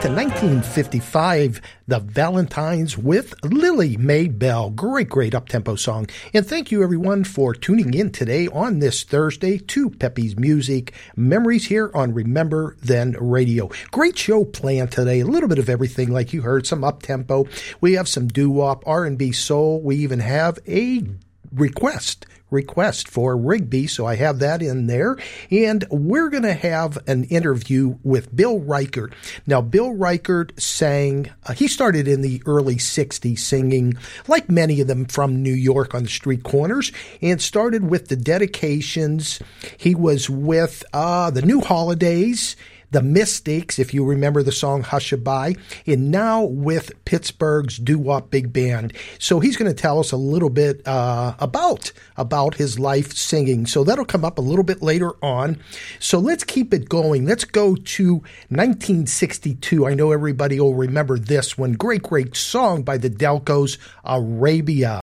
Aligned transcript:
To 0.00 0.08
1955, 0.08 1.60
The 1.86 1.98
Valentines 1.98 2.96
with 2.96 3.34
Lily 3.44 3.98
Maebelle. 3.98 4.74
Great, 4.74 5.10
great 5.10 5.34
up-tempo 5.34 5.74
song. 5.74 6.06
And 6.32 6.46
thank 6.46 6.70
you 6.70 6.82
everyone 6.82 7.22
for 7.24 7.52
tuning 7.52 7.92
in 7.92 8.10
today 8.10 8.48
on 8.48 8.78
this 8.78 9.04
Thursday 9.04 9.58
to 9.58 9.90
Peppy's 9.90 10.38
Music 10.38 10.94
Memories 11.16 11.66
here 11.66 11.90
on 11.92 12.14
Remember 12.14 12.78
Then 12.80 13.14
Radio. 13.20 13.68
Great 13.90 14.16
show 14.16 14.46
planned 14.46 14.90
today. 14.90 15.20
A 15.20 15.26
little 15.26 15.50
bit 15.50 15.58
of 15.58 15.68
everything 15.68 16.10
like 16.10 16.32
you 16.32 16.40
heard, 16.40 16.66
some 16.66 16.82
up-tempo. 16.82 17.46
We 17.82 17.92
have 17.92 18.08
some 18.08 18.28
doo-wop, 18.28 18.82
R&B 18.86 19.32
soul. 19.32 19.82
We 19.82 19.96
even 19.96 20.20
have 20.20 20.58
a 20.66 21.04
request 21.52 22.26
request 22.50 23.08
for 23.08 23.36
Rigby, 23.36 23.86
so 23.86 24.06
I 24.06 24.16
have 24.16 24.40
that 24.40 24.62
in 24.62 24.86
there. 24.86 25.16
And 25.50 25.84
we're 25.90 26.28
going 26.28 26.42
to 26.42 26.54
have 26.54 26.98
an 27.08 27.24
interview 27.24 27.96
with 28.02 28.34
Bill 28.34 28.58
Reichert. 28.58 29.14
Now, 29.46 29.60
Bill 29.60 29.92
Reichert 29.92 30.60
sang, 30.60 31.30
uh, 31.46 31.52
he 31.52 31.68
started 31.68 32.08
in 32.08 32.22
the 32.22 32.42
early 32.46 32.76
60s 32.76 33.38
singing, 33.38 33.96
like 34.28 34.50
many 34.50 34.80
of 34.80 34.88
them 34.88 35.04
from 35.06 35.42
New 35.42 35.54
York 35.54 35.94
on 35.94 36.04
the 36.04 36.08
street 36.08 36.42
corners, 36.42 36.92
and 37.22 37.40
started 37.40 37.88
with 37.88 38.08
the 38.08 38.16
dedications. 38.16 39.40
He 39.76 39.94
was 39.94 40.28
with 40.28 40.84
uh, 40.92 41.30
the 41.30 41.42
New 41.42 41.60
Holidays 41.60 42.56
the 42.90 43.02
Mystics, 43.02 43.78
if 43.78 43.94
you 43.94 44.04
remember 44.04 44.42
the 44.42 44.52
song 44.52 44.82
Hushabye, 44.82 45.58
and 45.86 46.10
now 46.10 46.42
with 46.42 47.04
Pittsburgh's 47.04 47.78
doo 47.78 47.98
wop 47.98 48.30
big 48.30 48.52
band. 48.52 48.92
So 49.18 49.40
he's 49.40 49.56
going 49.56 49.70
to 49.70 49.80
tell 49.80 49.98
us 49.98 50.12
a 50.12 50.16
little 50.16 50.50
bit 50.50 50.86
uh, 50.86 51.34
about 51.38 51.92
about 52.16 52.54
his 52.54 52.78
life 52.78 53.12
singing. 53.12 53.66
So 53.66 53.84
that'll 53.84 54.04
come 54.04 54.24
up 54.24 54.38
a 54.38 54.42
little 54.42 54.64
bit 54.64 54.82
later 54.82 55.12
on. 55.22 55.60
So 55.98 56.18
let's 56.18 56.44
keep 56.44 56.74
it 56.74 56.88
going. 56.88 57.26
Let's 57.26 57.44
go 57.44 57.74
to 57.74 58.12
1962. 58.48 59.86
I 59.86 59.94
know 59.94 60.12
everybody 60.12 60.60
will 60.60 60.74
remember 60.74 61.18
this 61.18 61.56
one. 61.56 61.72
Great, 61.74 62.02
great 62.02 62.36
song 62.36 62.82
by 62.82 62.98
the 62.98 63.10
Delcos, 63.10 63.78
Arabia. 64.04 65.00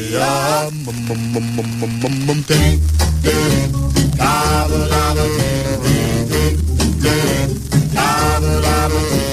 ding, 3.23 3.71
lava, 4.19 4.77
lava, 4.77 5.23
ding, 5.25 5.81
ding, 5.81 6.27
ding, 6.29 6.57
ding, 7.01 7.51
lava, 7.95 8.47
lava, 8.61 8.99
ding, 8.99 9.09
ding, 9.09 9.24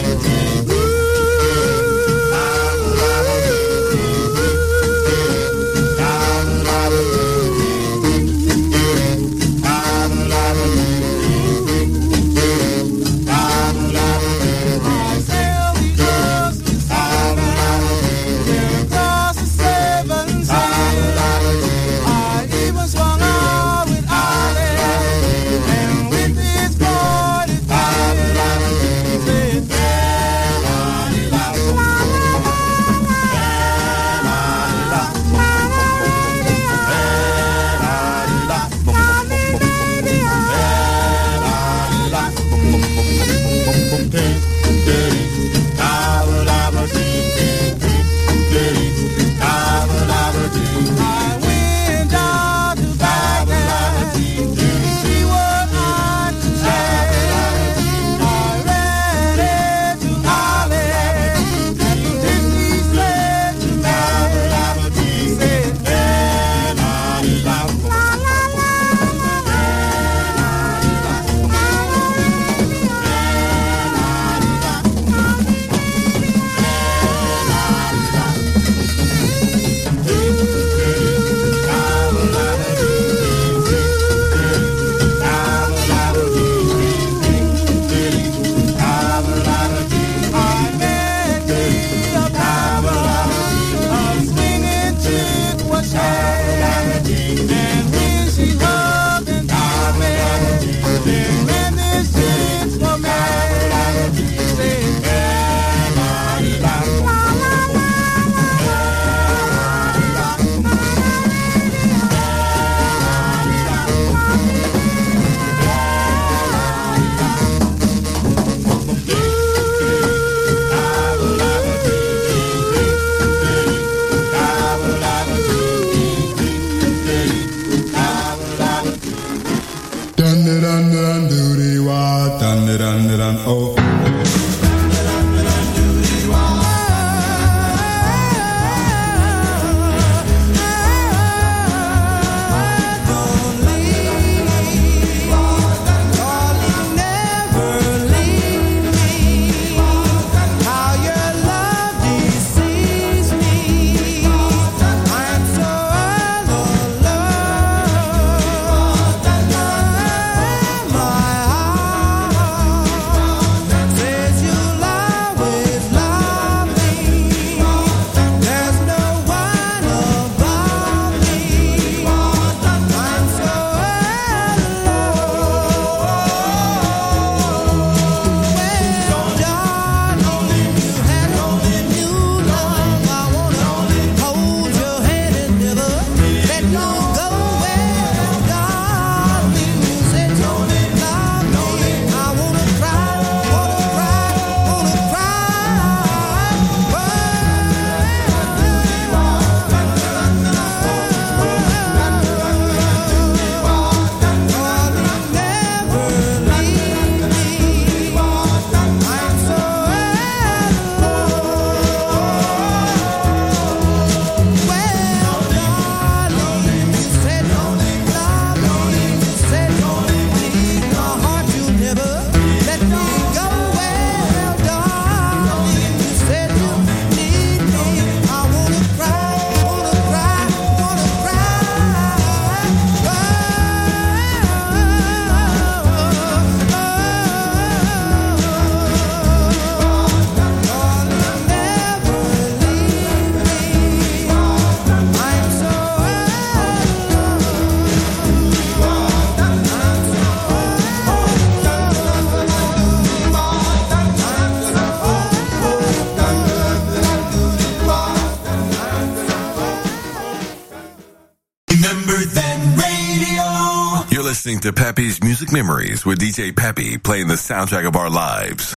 to 264.62 264.72
Peppy's 264.72 265.20
Music 265.24 265.52
Memories 265.52 266.06
with 266.06 266.20
DJ 266.20 266.54
Peppy 266.54 266.96
playing 266.96 267.26
the 267.26 267.34
soundtrack 267.34 267.84
of 267.84 267.96
our 267.96 268.08
lives. 268.08 268.76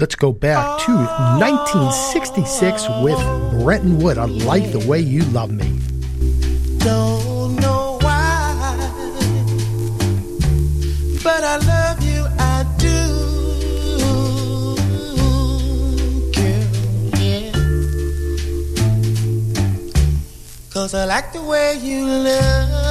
Let's 0.00 0.14
go 0.14 0.32
back 0.32 0.80
to 0.86 0.92
1966 0.92 2.86
with 3.02 3.18
Brenton 3.62 3.98
Wood. 3.98 4.16
I 4.16 4.24
like 4.24 4.72
the 4.72 4.78
way 4.88 5.00
you 5.00 5.24
love 5.24 5.50
me. 5.50 5.78
Don't 6.78 7.56
know 7.56 7.98
why, 8.00 8.78
but 11.22 11.44
I 11.44 11.58
love 11.58 12.02
you, 12.02 12.26
I 12.38 12.64
do. 12.78 12.96
Girl, 16.32 16.64
yeah. 17.20 17.52
Cause 20.70 20.94
I 20.94 21.04
like 21.04 21.34
the 21.34 21.42
way 21.42 21.78
you 21.82 22.06
love 22.06 22.87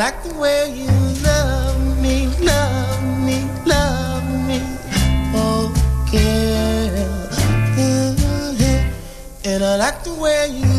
like 0.00 0.22
the 0.22 0.32
way 0.32 0.72
you 0.74 0.90
love 1.22 2.00
me, 2.00 2.26
love 2.40 3.02
me, 3.26 3.36
love 3.66 4.24
me. 4.48 4.58
Oh, 5.36 5.68
girl. 6.10 7.28
Mhm. 7.76 8.80
And 9.44 9.62
I 9.62 9.76
like 9.76 10.02
the 10.02 10.14
way 10.14 10.48
you 10.60 10.69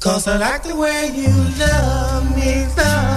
Cause 0.00 0.26
I 0.26 0.38
like 0.38 0.62
the 0.62 0.74
way 0.74 1.10
you 1.14 1.28
love 1.58 2.34
me, 2.34 2.64
love 2.74 3.09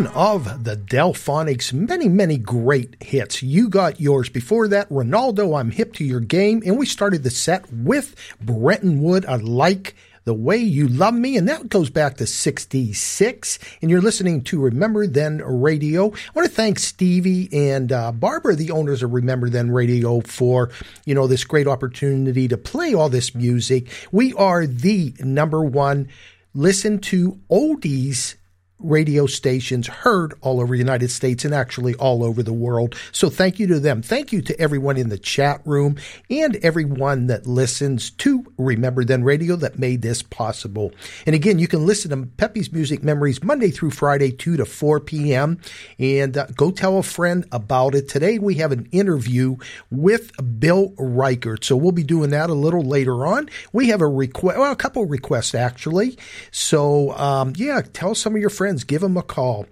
one 0.00 0.14
of 0.14 0.64
the 0.64 0.76
Delfonics' 0.76 1.74
many, 1.74 2.08
many 2.08 2.38
great 2.38 2.96
hits. 3.02 3.42
You 3.42 3.68
got 3.68 4.00
yours. 4.00 4.30
Before 4.30 4.66
that, 4.68 4.88
Ronaldo, 4.88 5.60
I'm 5.60 5.70
hip 5.70 5.92
to 5.94 6.04
your 6.04 6.20
game. 6.20 6.62
And 6.64 6.78
we 6.78 6.86
started 6.86 7.22
the 7.22 7.28
set 7.28 7.70
with 7.70 8.16
Brenton 8.40 9.02
Wood, 9.02 9.26
I 9.26 9.36
like 9.36 9.94
the 10.24 10.32
way 10.32 10.56
you 10.56 10.88
love 10.88 11.12
me. 11.12 11.36
And 11.36 11.46
that 11.50 11.68
goes 11.68 11.90
back 11.90 12.16
to 12.16 12.26
66. 12.26 13.58
And 13.82 13.90
you're 13.90 14.00
listening 14.00 14.42
to 14.44 14.58
Remember 14.62 15.06
Then 15.06 15.42
Radio. 15.44 16.06
I 16.06 16.30
want 16.32 16.48
to 16.48 16.54
thank 16.54 16.78
Stevie 16.78 17.50
and 17.52 17.92
uh, 17.92 18.10
Barbara, 18.10 18.56
the 18.56 18.70
owners 18.70 19.02
of 19.02 19.12
Remember 19.12 19.50
Then 19.50 19.70
Radio, 19.70 20.22
for, 20.22 20.70
you 21.04 21.14
know, 21.14 21.26
this 21.26 21.44
great 21.44 21.66
opportunity 21.66 22.48
to 22.48 22.56
play 22.56 22.94
all 22.94 23.10
this 23.10 23.34
music. 23.34 23.88
We 24.12 24.32
are 24.32 24.66
the 24.66 25.14
number 25.18 25.62
one 25.62 26.08
listen 26.54 26.98
to 26.98 27.38
oldies 27.50 28.36
radio 28.82 29.26
stations 29.26 29.86
heard 29.86 30.34
all 30.40 30.60
over 30.60 30.74
the 30.74 30.78
United 30.78 31.10
States 31.10 31.44
and 31.44 31.54
actually 31.54 31.94
all 31.96 32.24
over 32.24 32.42
the 32.42 32.52
world. 32.52 32.94
So 33.12 33.30
thank 33.30 33.58
you 33.58 33.66
to 33.68 33.80
them. 33.80 34.02
Thank 34.02 34.32
you 34.32 34.42
to 34.42 34.60
everyone 34.60 34.96
in 34.96 35.08
the 35.08 35.18
chat 35.18 35.60
room 35.64 35.96
and 36.28 36.56
everyone 36.56 37.26
that 37.28 37.46
listens 37.46 38.10
to 38.10 38.44
Remember 38.58 39.04
Then 39.04 39.24
Radio 39.24 39.56
that 39.56 39.78
made 39.78 40.02
this 40.02 40.22
possible. 40.22 40.92
And 41.26 41.34
again, 41.34 41.58
you 41.58 41.68
can 41.68 41.86
listen 41.86 42.10
to 42.10 42.26
Peppy's 42.36 42.72
Music 42.72 43.02
Memories 43.02 43.42
Monday 43.42 43.70
through 43.70 43.90
Friday, 43.90 44.32
2 44.32 44.56
to 44.56 44.64
4 44.64 45.00
p.m. 45.00 45.60
And 45.98 46.36
uh, 46.36 46.46
go 46.56 46.70
tell 46.70 46.98
a 46.98 47.02
friend 47.02 47.46
about 47.52 47.94
it. 47.94 48.08
Today 48.08 48.38
we 48.38 48.54
have 48.56 48.72
an 48.72 48.88
interview 48.92 49.56
with 49.90 50.32
Bill 50.58 50.94
Reichert. 50.98 51.64
So 51.64 51.76
we'll 51.76 51.92
be 51.92 52.04
doing 52.04 52.30
that 52.30 52.50
a 52.50 52.54
little 52.54 52.82
later 52.82 53.26
on. 53.26 53.48
We 53.72 53.88
have 53.88 54.00
a 54.00 54.08
request, 54.08 54.58
well, 54.58 54.72
a 54.72 54.76
couple 54.76 55.04
requests 55.04 55.54
actually. 55.54 56.18
So 56.50 57.12
um, 57.16 57.52
yeah, 57.56 57.82
tell 57.92 58.14
some 58.14 58.34
of 58.34 58.40
your 58.40 58.50
friends, 58.50 58.69
give 58.78 59.00
them 59.00 59.16
a 59.16 59.22
call. 59.22 59.66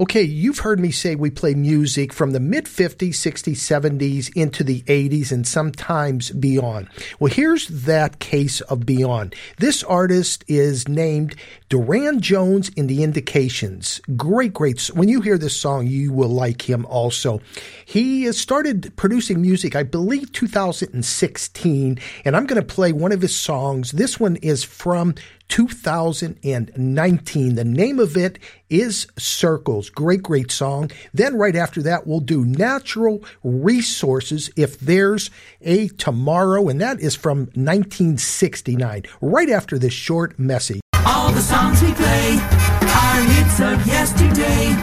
Okay, 0.00 0.22
you've 0.22 0.60
heard 0.60 0.80
me 0.80 0.90
say 0.92 1.14
we 1.14 1.28
play 1.28 1.52
music 1.52 2.14
from 2.14 2.30
the 2.30 2.40
mid 2.40 2.64
50s, 2.64 3.10
60s, 3.10 3.56
70s 3.56 4.34
into 4.34 4.64
the 4.64 4.80
80s 4.84 5.30
and 5.30 5.46
sometimes 5.46 6.30
beyond. 6.30 6.88
Well, 7.18 7.30
here's 7.30 7.66
that 7.66 8.18
case 8.18 8.62
of 8.62 8.86
beyond. 8.86 9.34
This 9.58 9.84
artist 9.84 10.42
is 10.48 10.88
named 10.88 11.36
Durand 11.68 12.22
Jones 12.22 12.70
in 12.70 12.86
the 12.86 13.02
Indications. 13.02 14.00
Great, 14.16 14.54
great. 14.54 14.80
When 14.94 15.10
you 15.10 15.20
hear 15.20 15.36
this 15.36 15.54
song, 15.54 15.86
you 15.86 16.14
will 16.14 16.30
like 16.30 16.62
him 16.62 16.86
also. 16.86 17.42
He 17.84 18.22
has 18.22 18.38
started 18.38 18.96
producing 18.96 19.42
music, 19.42 19.76
I 19.76 19.82
believe 19.82 20.32
2016, 20.32 21.98
and 22.24 22.36
I'm 22.36 22.46
going 22.46 22.58
to 22.58 22.66
play 22.66 22.94
one 22.94 23.12
of 23.12 23.20
his 23.20 23.36
songs. 23.36 23.92
This 23.92 24.18
one 24.18 24.36
is 24.36 24.64
from 24.64 25.14
2019. 25.50 27.54
The 27.56 27.64
name 27.64 27.98
of 27.98 28.16
it 28.16 28.38
is 28.70 29.06
Circles. 29.18 29.90
Great, 29.90 30.22
great 30.22 30.50
song. 30.50 30.90
Then 31.12 31.36
right 31.36 31.56
after 31.56 31.82
that, 31.82 32.06
we'll 32.06 32.20
do 32.20 32.42
Natural 32.44 33.22
Resources 33.42 34.50
if 34.56 34.80
there's 34.80 35.30
a 35.60 35.88
tomorrow, 35.88 36.68
and 36.68 36.80
that 36.80 37.00
is 37.00 37.14
from 37.14 37.40
1969. 37.54 39.02
Right 39.20 39.50
after 39.50 39.78
this 39.78 39.92
short 39.92 40.38
message. 40.38 40.80
All 41.04 41.30
the 41.32 41.42
songs 41.42 41.82
we 41.82 41.92
play 41.92 42.38
are 42.82 43.22
hits 43.22 43.60
of 43.60 43.86
yesterday. 43.86 44.74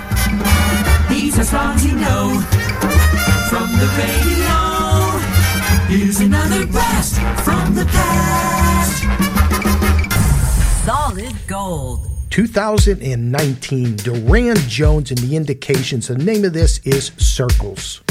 These 1.09 1.39
are 1.39 1.45
songs 1.45 1.83
you 1.85 1.93
know 1.93 2.41
from 3.49 3.71
the 3.79 3.87
radio. 3.97 4.67
Here's 5.87 6.19
another 6.19 6.67
blast 6.67 7.15
from 7.45 7.73
the 7.73 7.85
past. 7.85 9.26
Solid 10.87 11.35
gold. 11.47 12.07
2019, 12.29 13.97
Durand 13.97 14.59
Jones 14.69 15.11
and 15.11 15.19
the 15.19 15.35
Indications. 15.35 16.07
The 16.07 16.17
name 16.17 16.45
of 16.45 16.53
this 16.53 16.79
is 16.85 17.11
Circles. 17.17 18.01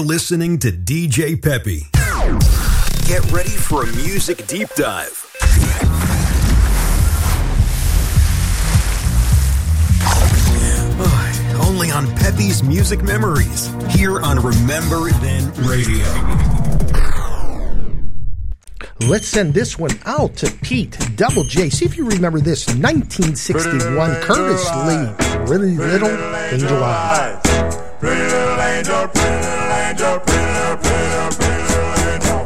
You're 0.00 0.06
listening 0.06 0.58
to 0.60 0.72
DJ 0.72 1.36
Peppy. 1.42 1.88
Get 3.06 3.22
ready 3.30 3.50
for 3.50 3.82
a 3.82 3.86
music 3.96 4.46
deep 4.46 4.70
dive. 4.70 5.26
Only 11.60 11.90
only 11.90 11.90
on 11.90 12.06
Peppy's 12.16 12.62
Music 12.62 13.02
Memories, 13.02 13.70
here 13.90 14.22
on 14.22 14.38
Remember 14.40 15.10
Then 15.20 15.52
Radio. 15.64 16.06
Let's 19.00 19.28
send 19.28 19.52
this 19.52 19.78
one 19.78 19.98
out 20.06 20.34
to 20.36 20.50
Pete 20.62 20.96
Double 21.16 21.44
J. 21.44 21.68
See 21.68 21.84
if 21.84 21.98
you 21.98 22.08
remember 22.08 22.40
this 22.40 22.66
1961 22.68 24.14
Curtis 24.22 24.66
Lee, 24.86 25.46
Pretty 25.46 25.76
Little 25.76 26.08
Angel 26.08 26.82
Eyes. 26.82 27.49
Pretty 30.18 30.42
little, 30.42 30.76
pretty 30.76 31.06
little, 31.06 31.30
pretty 31.38 31.62
little 31.70 31.94
angel. 32.10 32.42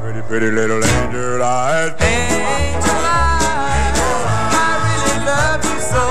Pretty, 0.00 0.22
pretty 0.28 0.50
little 0.50 0.84
angel 0.84 1.42
eyes. 1.42 1.92
Angel 2.00 3.04
eyes, 3.08 3.96
I 4.52 4.68
really 4.84 5.16
love 5.24 5.64
you 5.64 5.78
so. 5.80 6.02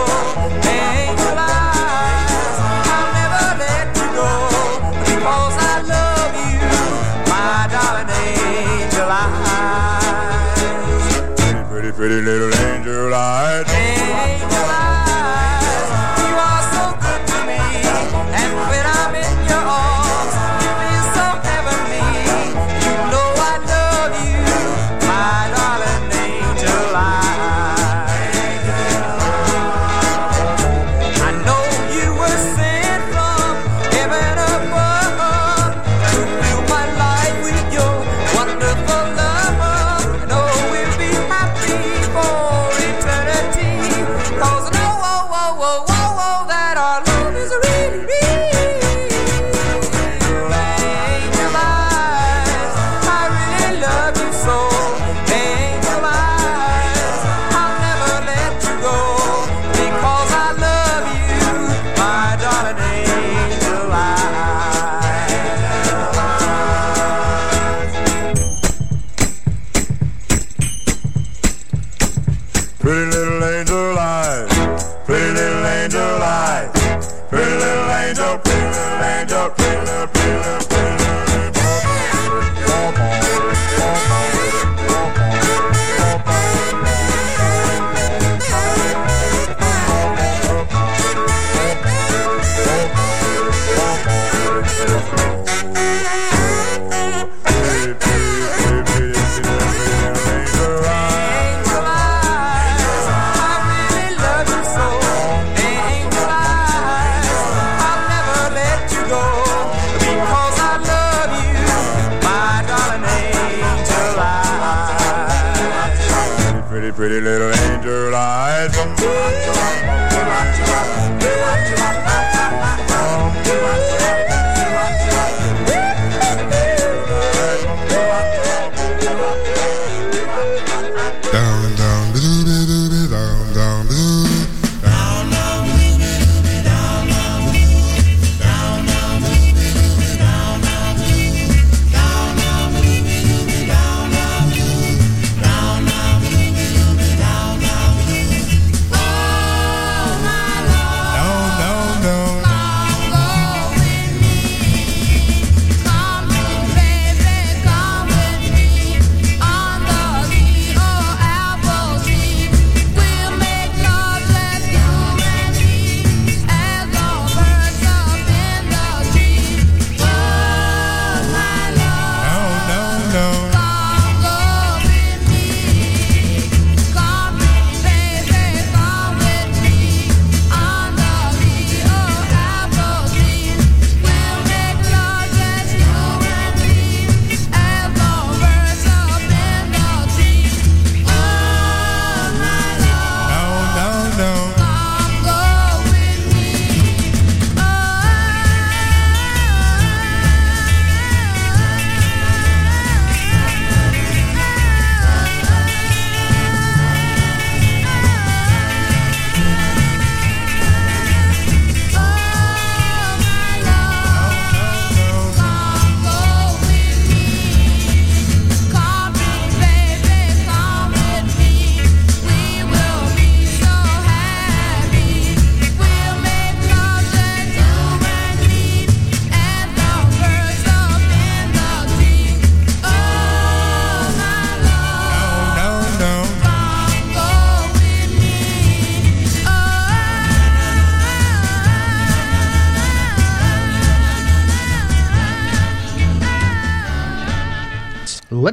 Angel 0.66 1.38
eyes, 1.38 2.58
I'll 2.90 3.10
never 3.14 3.46
let 3.62 3.86
you 3.96 4.08
go 4.18 4.30
because 5.06 5.56
I 5.62 5.86
love 5.94 6.34
you, 6.42 6.58
my 7.30 7.70
darling 7.70 8.10
angel 8.10 9.10
eyes. 9.10 9.38
Pretty, 11.38 11.64
pretty, 11.70 11.92
pretty 11.92 12.20
little 12.22 12.49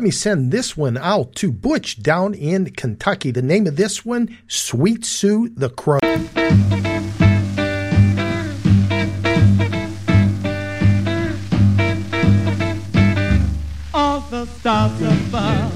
me 0.06 0.10
send 0.12 0.52
this 0.52 0.76
one 0.76 0.96
out 0.98 1.34
to 1.34 1.50
Butch 1.50 2.00
down 2.00 2.32
in 2.32 2.70
Kentucky. 2.70 3.32
The 3.32 3.42
name 3.42 3.66
of 3.66 3.74
this 3.74 4.04
one, 4.04 4.38
Sweet 4.46 5.04
Sue 5.04 5.48
the 5.48 5.68
Crow. 5.68 5.98
All 13.92 14.20
the 14.30 14.46
stars 14.46 15.00
above 15.02 15.75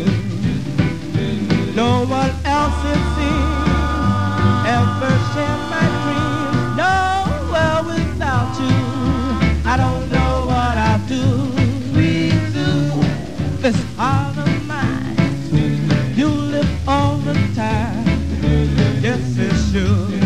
Yes, 19.73 20.20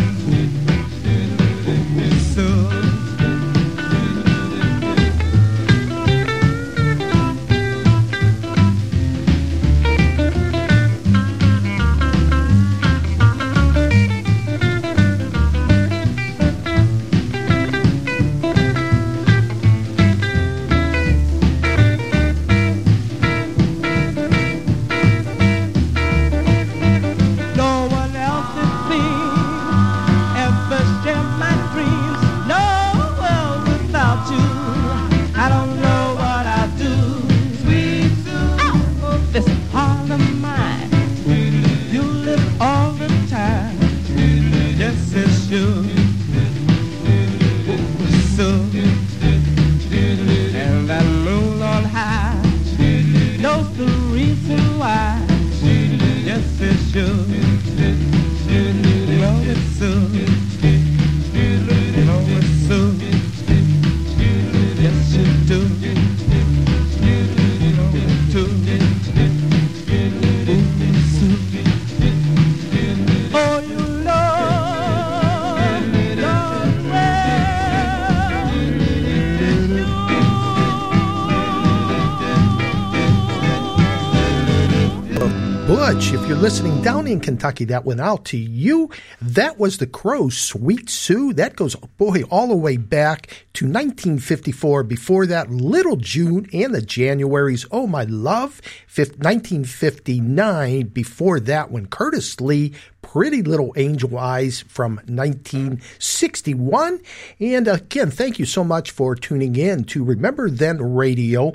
listening 86.46 86.80
down 86.84 87.08
in 87.08 87.20
Kentucky, 87.20 87.66
that 87.66 87.86
went 87.86 88.00
out 88.00 88.24
to 88.24 88.38
you. 88.38 88.88
That 89.36 89.60
was 89.60 89.78
the 89.80 89.86
Crows, 89.88 90.38
Sweet 90.38 90.90
Sue. 90.90 91.34
That 91.34 91.58
goes, 91.58 91.76
boy, 91.76 92.24
all 92.30 92.48
the 92.48 92.56
way 92.56 92.78
back 92.78 93.28
to 93.52 93.66
1954. 93.66 94.84
Before 94.84 95.26
that, 95.26 95.52
Little 95.52 95.98
June 95.98 96.48
and 96.54 96.74
the 96.74 96.80
Januaries. 96.80 97.68
Oh, 97.70 97.86
my 97.86 98.06
love. 98.06 98.62
1959. 98.96 100.88
Before 100.88 101.42
that 101.42 101.70
one, 101.70 101.88
Curtis 101.88 102.40
Lee, 102.40 102.72
Pretty 103.02 103.42
Little 103.42 103.74
Angel 103.76 104.18
Eyes 104.18 104.62
from 104.70 105.02
1961. 105.06 107.02
And 107.42 107.68
again, 107.68 108.12
thank 108.12 108.40
you 108.40 108.46
so 108.46 108.64
much 108.64 108.92
for 108.92 109.16
tuning 109.16 109.58
in 109.58 109.84
to 109.86 110.06
Remember 110.06 110.50
Then 110.50 110.96
Radio. 110.96 111.52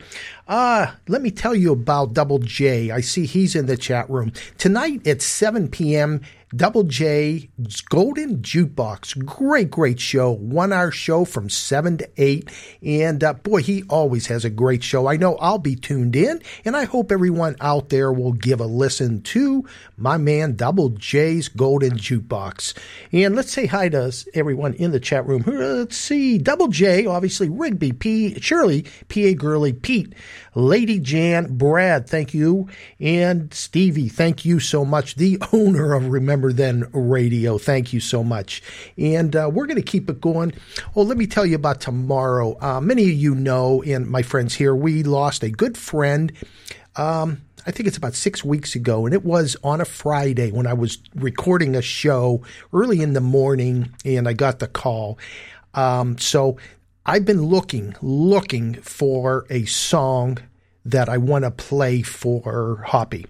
Uh, 0.47 0.93
let 1.09 1.23
me 1.23 1.31
tell 1.31 1.55
you 1.55 1.73
about 1.73 2.13
Double 2.13 2.41
J. 2.41 2.91
I 2.91 3.01
see 3.01 3.25
he's 3.25 3.57
in 3.57 3.65
the 3.65 3.79
chat 3.79 4.11
room. 4.11 4.33
Tonight 4.59 5.07
at 5.07 5.23
7 5.23 5.69
p.m., 5.69 6.21
Double 6.55 6.83
J's 6.83 7.47
Golden 7.83 8.39
Jukebox. 8.39 9.25
Great, 9.25 9.71
great 9.71 10.01
show. 10.01 10.33
One 10.33 10.73
hour 10.73 10.91
show 10.91 11.25
from 11.25 11.49
7 11.49 11.99
to 11.99 12.11
8. 12.17 12.51
And 12.83 13.23
uh, 13.23 13.35
boy, 13.35 13.63
he 13.63 13.85
always 13.85 14.27
has 14.27 14.45
a 14.45 14.51
great 14.51 14.83
show. 14.83 15.07
I 15.07 15.17
know 15.17 15.37
I'll 15.37 15.59
be 15.59 15.77
tuned 15.77 16.17
in, 16.17 16.43
and 16.65 16.77
I 16.77 16.85
hope 16.85 17.13
everyone 17.13 17.55
out 17.61 17.91
there 17.91 18.13
will 18.13 18.33
give 18.33 18.61
a 18.61 18.67
listen 18.67 19.23
to 19.23 19.65
my 19.97 20.17
man 20.17 20.57
Double 20.57 20.89
J's 20.89 21.49
Golden 21.49 21.97
Jukebox. 21.97 22.77
And 23.13 23.37
let's 23.37 23.53
say 23.53 23.67
hi 23.67 23.89
to 23.91 24.13
everyone 24.35 24.75
in 24.75 24.91
the 24.91 24.99
chat 25.01 25.27
room. 25.27 25.45
Let's 25.47 25.97
see. 25.97 26.39
Double 26.39 26.69
J, 26.69 27.07
obviously, 27.07 27.49
Rigby, 27.49 27.93
P, 27.93 28.41
Shirley, 28.41 28.87
P.A. 29.07 29.35
Gurley, 29.35 29.73
Pete, 29.73 30.15
Lady 30.55 30.99
Jan, 30.99 31.57
Brad, 31.57 32.09
thank 32.09 32.35
you. 32.35 32.69
And 32.99 33.53
Stevie, 33.55 34.09
thank 34.09 34.45
you 34.45 34.61
so 34.61 34.85
much. 34.85 35.17
The 35.17 35.39
owner 35.53 35.95
of 35.95 36.09
Remember 36.09 36.53
Then 36.53 36.89
Radio, 36.93 37.59
thank 37.59 37.93
you 37.93 38.01
so 38.01 38.25
much. 38.25 38.63
And 38.99 39.35
uh, 39.37 39.51
we're 39.53 39.67
going 39.67 39.77
to 39.77 39.83
keep 39.83 40.11
it 40.11 40.21
going. 40.21 40.53
Oh, 40.97 41.03
let 41.03 41.17
me 41.17 41.27
tell 41.27 41.47
you 41.47 41.57
about 41.57 41.81
tomorrow. 41.81 42.57
Uh, 42.61 42.81
many 42.81 43.05
of 43.05 43.17
you 43.17 43.35
know, 43.35 43.83
and 43.83 44.09
my 44.09 44.23
friends 44.23 44.55
here, 44.55 44.75
we 44.75 45.03
lost 45.03 45.43
a 45.43 45.51
good 45.51 45.79
friend. 45.79 46.33
Um, 46.97 47.43
I 47.67 47.71
think 47.71 47.87
it's 47.87 47.97
about 47.97 48.15
six 48.15 48.45
weeks 48.45 48.75
ago, 48.75 49.05
and 49.05 49.15
it 49.15 49.25
was 49.25 49.57
on 49.63 49.81
a 49.81 49.85
Friday 49.85 50.51
when 50.51 50.67
I 50.67 50.73
was 50.73 50.99
recording 51.15 51.77
a 51.77 51.83
show 51.83 52.43
early 52.73 53.03
in 53.03 53.13
the 53.13 53.21
morning, 53.21 53.95
and 54.05 54.27
I 54.27 54.33
got 54.33 54.59
the 54.59 54.67
call. 54.67 55.19
Um, 55.75 56.19
so 56.19 56.57
I've 57.05 57.25
been 57.25 57.43
looking, 57.43 57.95
looking 58.03 58.75
for 58.75 59.47
a 59.51 59.65
song 59.67 60.39
that 60.91 61.09
I 61.09 61.19
want 61.19 61.45
to 61.45 61.51
play 61.51 62.03
for 62.03 62.85
Hoppy. 62.87 63.27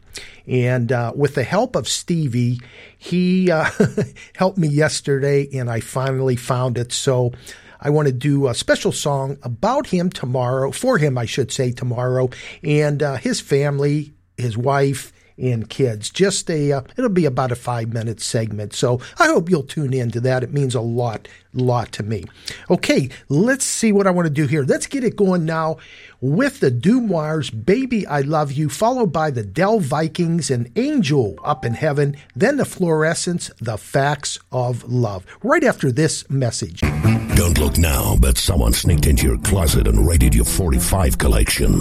And 0.47 0.91
uh, 0.91 1.13
with 1.15 1.35
the 1.35 1.45
help 1.45 1.77
of 1.77 1.89
Stevie, 1.89 2.61
he 2.99 3.51
uh, 3.51 3.71
helped 4.37 4.59
me 4.59 4.69
yesterday, 4.69 5.49
and 5.53 5.71
I 5.71 5.81
finally 5.81 6.37
found 6.37 6.79
it. 6.79 6.93
So 6.93 7.33
I 7.81 7.91
want 7.91 8.09
to 8.09 8.13
do 8.13 8.49
a 8.49 8.55
special 8.55 8.93
song 8.93 9.39
about 9.43 9.87
him 9.87 10.11
tomorrow, 10.11 10.71
for 10.71 10.99
him, 10.99 11.17
I 11.17 11.27
should 11.27 11.53
say, 11.53 11.73
tomorrow, 11.73 12.31
and 12.63 13.03
uh, 13.03 13.17
his 13.17 13.41
family, 13.41 14.13
his 14.37 14.57
wife, 14.57 15.13
and 15.41 15.69
kids. 15.69 16.11
Just 16.11 16.51
a, 16.51 16.73
uh, 16.73 16.83
it'll 16.97 17.11
be 17.11 17.25
about 17.25 17.53
a 17.53 17.57
five 17.57 17.93
minute 17.93 18.21
segment. 18.21 18.73
So 18.75 19.01
I 19.19 19.27
hope 19.27 19.51
you'll 19.51 19.63
tune 19.63 19.95
in 19.95 20.11
to 20.13 20.21
that. 20.21 20.43
It 20.43 20.53
means 20.53 20.75
a 20.75 20.81
lot, 20.81 21.29
lot 21.53 21.93
to 21.93 22.03
me. 22.03 22.25
Okay, 22.71 23.09
let's 23.29 23.65
see 23.65 23.93
what 23.93 24.07
I 24.07 24.11
want 24.11 24.27
to 24.27 24.31
do 24.31 24.47
here. 24.47 24.63
Let's 24.63 24.87
get 24.87 25.05
it 25.05 25.17
going 25.17 25.45
now 25.45 25.79
with 26.21 26.61
the 26.61 26.71
Dumoirs, 26.71 27.51
Baby 27.51 28.07
I 28.07 28.21
Love 28.21 28.53
You, 28.53 28.69
followed 28.69 29.13
by 29.13 29.31
the 29.31 29.43
Dell 29.43 29.81
Vikings 29.81 30.51
and 30.51 30.71
Angel 30.77 31.39
Up 31.43 31.65
in 31.65 31.75
Heaven, 31.75 32.17
then 32.37 32.59
the 32.59 32.65
Fluorescence, 32.65 33.51
The 33.61 33.79
Facts 33.79 34.39
of 34.53 34.85
Love. 34.85 35.25
Right 35.43 35.65
after 35.65 35.91
this 35.91 36.29
message. 36.29 36.81
Don't 36.81 37.59
look 37.59 37.79
now, 37.79 38.17
but 38.21 38.37
someone 38.37 38.75
sneaked 38.75 39.07
into 39.07 39.27
your 39.27 39.39
closet 39.39 39.87
and 39.89 40.07
raided 40.07 40.35
your 40.35 40.45
45 40.45 41.17
collection. 41.17 41.81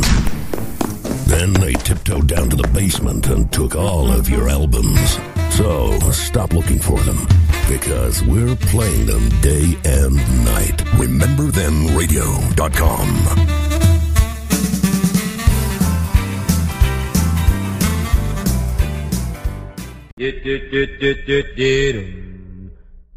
Then 1.30 1.54
they 1.54 1.74
tiptoed 1.74 2.28
down 2.28 2.50
to 2.50 2.56
the 2.56 2.68
basement 2.74 3.28
and 3.28 3.52
took 3.54 3.76
all 3.76 4.12
of 4.12 4.28
your 4.28 4.50
albums. 4.50 5.20
So 5.52 6.00
stop 6.10 6.54
looking 6.54 6.80
for 6.80 7.00
them 7.02 7.28
because 7.70 8.24
we're 8.24 8.56
playing 8.56 9.06
them 9.06 9.30
day 9.42 9.78
and 9.86 10.16
night. 10.44 10.78
RememberThenRadio.com. 10.98 13.60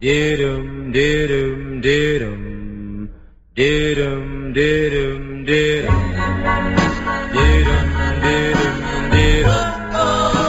Did-dum, 0.00 0.92
did-dum, 0.92 2.61
did-dum, 3.54 4.52
did-dum, 4.54 5.44
did-dum, 5.44 6.00
did-dum, 7.32 8.20
did-dum. 8.22 8.82
flame 9.12 10.41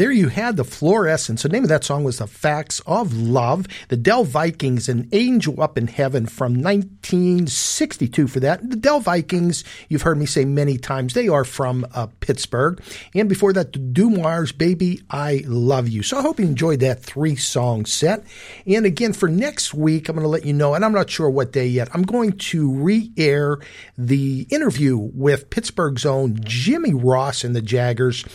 there 0.00 0.10
you 0.10 0.28
had 0.28 0.56
the 0.56 0.64
fluorescence. 0.64 1.42
The 1.42 1.50
name 1.50 1.62
of 1.62 1.68
that 1.68 1.84
song 1.84 2.04
was 2.04 2.16
The 2.16 2.26
Facts 2.26 2.80
of 2.86 3.12
Love. 3.14 3.66
The 3.88 3.98
Dell 3.98 4.24
Vikings, 4.24 4.88
An 4.88 5.06
Angel 5.12 5.60
Up 5.60 5.76
in 5.76 5.88
Heaven 5.88 6.24
from 6.24 6.54
1962 6.54 8.26
for 8.26 8.40
that. 8.40 8.70
The 8.70 8.76
Dell 8.76 9.00
Vikings, 9.00 9.62
you've 9.90 10.00
heard 10.00 10.16
me 10.16 10.24
say 10.24 10.46
many 10.46 10.78
times, 10.78 11.12
they 11.12 11.28
are 11.28 11.44
from 11.44 11.86
uh, 11.92 12.06
Pittsburgh. 12.20 12.82
And 13.14 13.28
before 13.28 13.52
that, 13.52 13.74
the 13.74 13.78
Dumars, 13.78 14.52
Baby, 14.52 15.02
I 15.10 15.42
Love 15.44 15.86
You. 15.86 16.02
So 16.02 16.16
I 16.16 16.22
hope 16.22 16.40
you 16.40 16.46
enjoyed 16.46 16.80
that 16.80 17.02
three 17.02 17.36
song 17.36 17.84
set. 17.84 18.24
And 18.66 18.86
again, 18.86 19.12
for 19.12 19.28
next 19.28 19.74
week, 19.74 20.08
I'm 20.08 20.16
going 20.16 20.24
to 20.24 20.30
let 20.30 20.46
you 20.46 20.54
know, 20.54 20.72
and 20.72 20.82
I'm 20.82 20.94
not 20.94 21.10
sure 21.10 21.28
what 21.28 21.52
day 21.52 21.66
yet, 21.66 21.90
I'm 21.92 22.04
going 22.04 22.38
to 22.38 22.72
re 22.72 23.12
air 23.18 23.58
the 23.98 24.46
interview 24.48 24.96
with 24.96 25.50
Pittsburgh's 25.50 26.06
own 26.06 26.38
Jimmy 26.42 26.94
Ross 26.94 27.44
and 27.44 27.54
the 27.54 27.60
Jaggerz. 27.60 28.26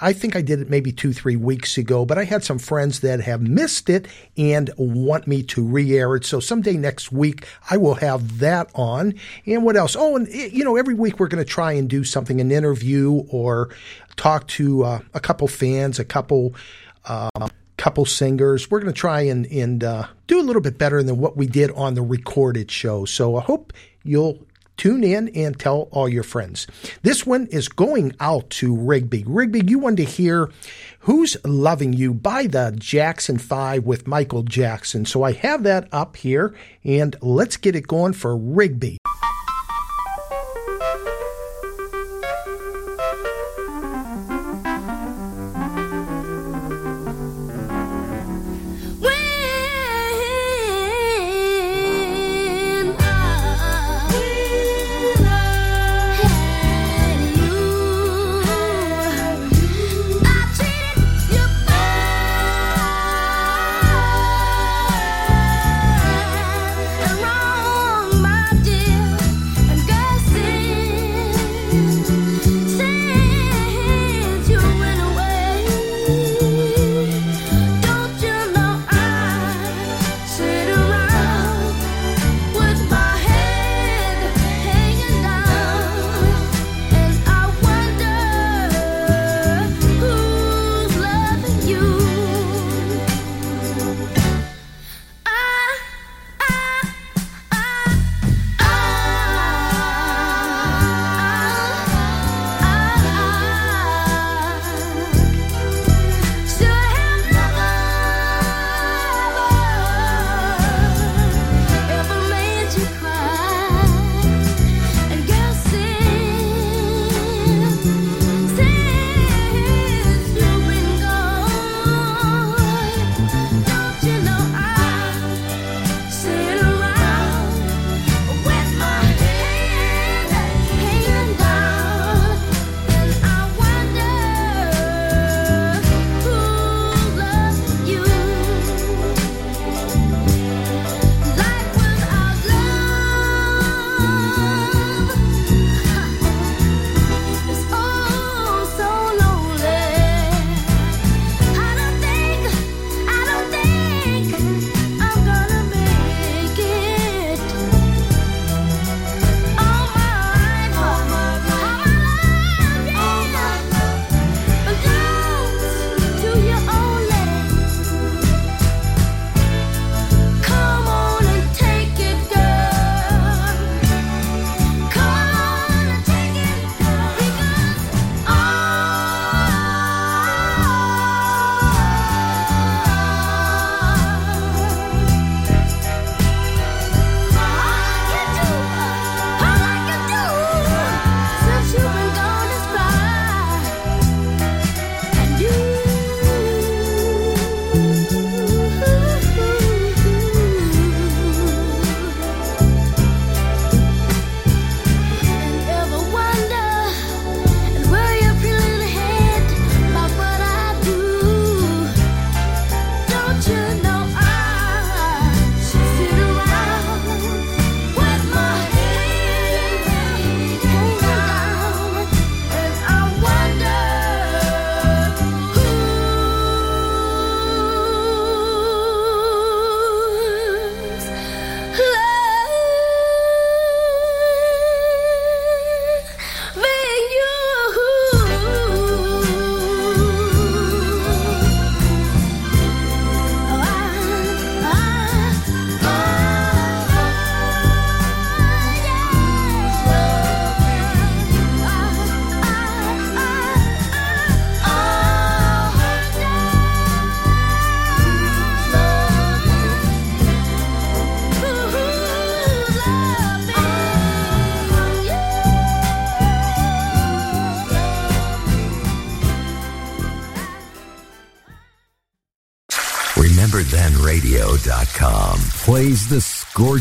I 0.00 0.12
think 0.12 0.36
I 0.36 0.42
did 0.42 0.60
it 0.60 0.70
maybe 0.70 0.92
two, 0.92 1.12
three 1.12 1.36
weeks 1.36 1.78
ago, 1.78 2.04
but 2.04 2.18
I 2.18 2.24
had 2.24 2.44
some 2.44 2.58
friends 2.58 3.00
that 3.00 3.20
have 3.20 3.40
missed 3.40 3.88
it 3.88 4.06
and 4.36 4.70
want 4.76 5.26
me 5.26 5.42
to 5.44 5.64
re 5.64 5.96
air 5.96 6.16
it. 6.16 6.24
So 6.24 6.40
someday 6.40 6.76
next 6.76 7.12
week, 7.12 7.46
I 7.70 7.76
will 7.76 7.94
have 7.94 8.38
that 8.38 8.70
on. 8.74 9.14
And 9.46 9.64
what 9.64 9.76
else? 9.76 9.96
Oh, 9.96 10.16
and 10.16 10.28
you 10.28 10.64
know, 10.64 10.76
every 10.76 10.94
week 10.94 11.18
we're 11.18 11.28
going 11.28 11.44
to 11.44 11.50
try 11.50 11.72
and 11.72 11.88
do 11.88 12.04
something, 12.04 12.40
an 12.40 12.50
interview 12.50 13.24
or 13.28 13.70
talk 14.16 14.46
to 14.48 14.84
uh, 14.84 15.00
a 15.12 15.20
couple 15.20 15.48
fans, 15.48 15.98
a 15.98 16.04
couple. 16.04 16.54
Uh, 17.04 17.48
couple 17.76 18.06
singers. 18.06 18.70
We're 18.70 18.80
going 18.80 18.94
to 18.94 18.98
try 18.98 19.22
and, 19.22 19.44
and 19.46 19.84
uh, 19.84 20.06
do 20.26 20.40
a 20.40 20.42
little 20.42 20.62
bit 20.62 20.78
better 20.78 21.02
than 21.02 21.18
what 21.18 21.36
we 21.36 21.46
did 21.46 21.70
on 21.72 21.92
the 21.92 22.00
recorded 22.00 22.70
show. 22.70 23.04
So 23.04 23.36
I 23.36 23.42
hope 23.42 23.74
you'll 24.04 24.38
tune 24.76 25.04
in 25.04 25.28
and 25.28 25.58
tell 25.58 25.88
all 25.90 26.08
your 26.08 26.22
friends. 26.22 26.66
This 27.02 27.26
one 27.26 27.46
is 27.46 27.68
going 27.68 28.14
out 28.20 28.50
to 28.50 28.74
Rigby. 28.74 29.24
Rigby, 29.26 29.62
you 29.66 29.78
wanted 29.78 29.98
to 29.98 30.04
hear 30.04 30.50
Who's 31.00 31.36
Loving 31.44 31.92
You 31.92 32.14
by 32.14 32.46
the 32.46 32.74
Jackson 32.78 33.38
5 33.38 33.84
with 33.84 34.06
Michael 34.06 34.42
Jackson. 34.42 35.04
So 35.04 35.22
I 35.22 35.32
have 35.32 35.62
that 35.64 35.88
up 35.92 36.16
here 36.16 36.54
and 36.82 37.16
let's 37.20 37.56
get 37.56 37.76
it 37.76 37.86
going 37.86 38.12
for 38.12 38.36
Rigby. 38.36 38.98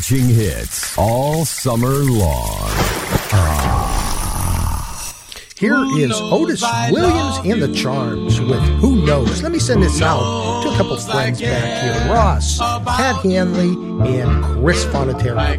Scorching 0.03 0.27
hits 0.27 0.97
all 0.97 1.45
summer 1.45 1.87
long. 1.87 2.69
Here 5.55 5.81
is 5.97 6.11
Otis 6.13 6.61
Williams 6.91 7.37
and 7.45 7.61
the 7.61 7.73
Charms 7.73 8.41
with 8.41 8.59
Who 8.81 9.05
Knows. 9.05 9.41
Let 9.41 9.53
me 9.53 9.59
send 9.59 9.81
this 9.81 10.01
out 10.01 10.63
to 10.63 10.69
a 10.69 10.75
couple 10.75 10.97
friends 10.97 11.39
back 11.39 12.03
here 12.03 12.13
Ross, 12.13 12.57
Pat 12.57 13.23
Hanley, 13.23 13.69
and 14.05 14.43
Chris 14.43 14.83
Fonatera. 14.85 15.57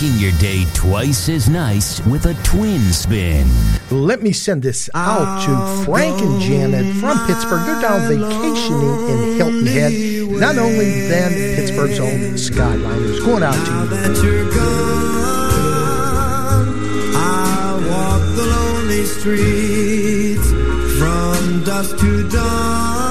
making 0.00 0.18
your 0.18 0.32
day 0.38 0.64
twice 0.72 1.28
as 1.28 1.48
nice 1.48 2.00
with 2.06 2.24
a 2.24 2.34
twin 2.42 2.80
spin. 2.92 3.46
Let 3.90 4.22
me 4.22 4.32
send 4.32 4.62
this 4.62 4.88
out 4.94 5.44
to 5.44 5.84
Frank 5.84 6.20
and 6.22 6.40
Janet 6.40 6.96
from 6.96 7.18
Pittsburgh. 7.26 7.66
They're 7.66 7.82
down 7.82 8.08
vacationing 8.08 9.08
in 9.08 9.36
Hilton 9.36 9.66
Head. 9.66 9.92
Not 10.40 10.56
only 10.56 11.08
then 11.08 11.32
Pittsburgh's 11.56 12.00
own 12.00 12.34
Skyliners. 12.34 13.24
Going 13.24 13.42
out 13.42 13.52
to 13.52 14.26
you. 14.26 14.50
I 17.14 17.74
walk 17.90 18.22
the 18.36 18.46
lonely 18.46 19.04
streets 19.04 20.50
from 20.98 21.64
dusk 21.64 21.98
to 21.98 22.28
dawn. 22.30 23.09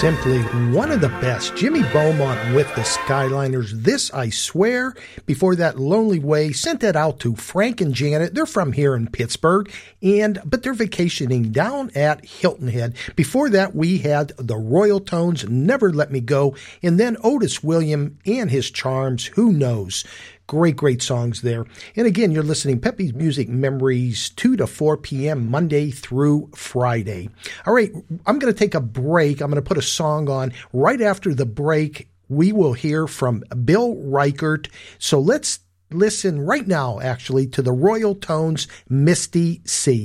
Simply 0.00 0.40
one 0.72 0.90
of 0.90 1.02
the 1.02 1.10
best. 1.20 1.54
Jimmy 1.56 1.82
Beaumont 1.92 2.54
with 2.54 2.66
the 2.74 2.80
Skyliners. 2.80 3.70
This, 3.82 4.10
I 4.14 4.30
swear. 4.30 4.94
Before 5.26 5.54
that, 5.56 5.78
Lonely 5.78 6.18
Way 6.18 6.52
sent 6.52 6.80
that 6.80 6.96
out 6.96 7.20
to 7.20 7.36
Frank 7.36 7.82
and 7.82 7.92
Janet. 7.92 8.32
They're 8.32 8.46
from 8.46 8.72
here 8.72 8.96
in 8.96 9.08
Pittsburgh, 9.08 9.70
and 10.00 10.40
but 10.46 10.62
they're 10.62 10.72
vacationing 10.72 11.52
down 11.52 11.90
at 11.94 12.24
Hilton 12.24 12.68
Head. 12.68 12.94
Before 13.14 13.50
that, 13.50 13.74
we 13.74 13.98
had 13.98 14.32
the 14.38 14.56
Royal 14.56 15.00
Tones, 15.00 15.46
Never 15.46 15.92
Let 15.92 16.10
Me 16.10 16.20
Go, 16.20 16.56
and 16.82 16.98
then 16.98 17.18
Otis 17.22 17.62
William 17.62 18.18
and 18.24 18.50
his 18.50 18.70
charms. 18.70 19.26
Who 19.26 19.52
knows? 19.52 20.06
Great, 20.50 20.74
great 20.74 21.00
songs 21.00 21.42
there. 21.42 21.64
And 21.94 22.08
again, 22.08 22.32
you're 22.32 22.42
listening 22.42 22.80
Peppy's 22.80 23.14
Music 23.14 23.48
Memories 23.48 24.30
2 24.30 24.56
to 24.56 24.66
4 24.66 24.96
p.m. 24.96 25.48
Monday 25.48 25.92
through 25.92 26.50
Friday. 26.56 27.30
All 27.64 27.72
right, 27.72 27.92
I'm 28.26 28.40
going 28.40 28.52
to 28.52 28.58
take 28.58 28.74
a 28.74 28.80
break. 28.80 29.40
I'm 29.40 29.48
going 29.48 29.62
to 29.62 29.68
put 29.68 29.78
a 29.78 29.82
song 29.82 30.28
on. 30.28 30.52
Right 30.72 31.00
after 31.00 31.36
the 31.36 31.46
break, 31.46 32.08
we 32.28 32.50
will 32.50 32.72
hear 32.72 33.06
from 33.06 33.44
Bill 33.64 33.94
Reichert. 33.94 34.68
So 34.98 35.20
let's 35.20 35.60
listen 35.92 36.40
right 36.40 36.66
now, 36.66 36.98
actually, 36.98 37.46
to 37.46 37.62
the 37.62 37.70
Royal 37.70 38.16
Tones 38.16 38.66
Misty 38.88 39.62
Sea. 39.64 40.04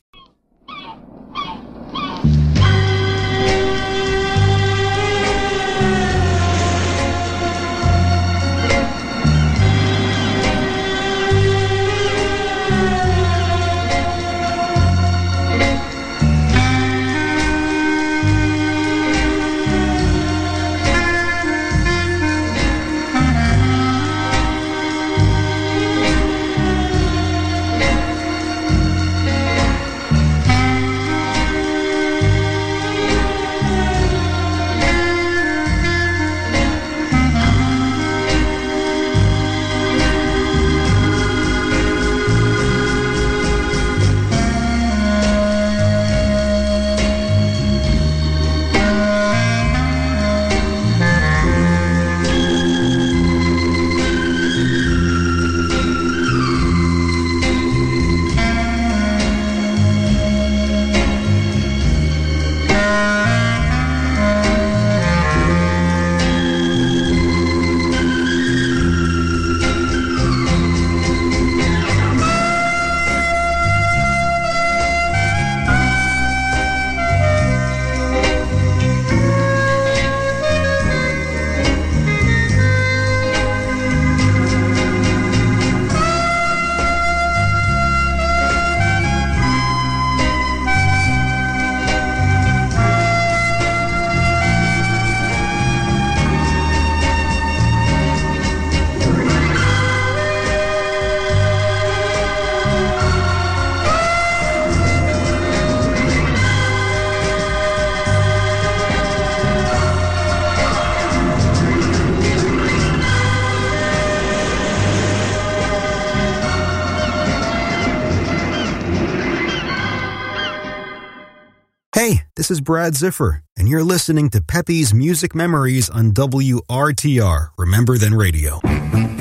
This 122.37 122.51
is 122.51 122.59
Brad 122.59 122.95
Ziffer, 122.95 123.43
and 123.55 123.69
you're 123.69 123.85
listening 123.85 124.29
to 124.31 124.41
Peppy's 124.41 124.93
Music 124.93 125.33
Memories 125.33 125.89
on 125.89 126.11
WRTR. 126.11 127.51
Remember 127.57 127.97
Then 127.97 128.13
Radio. 128.13 128.59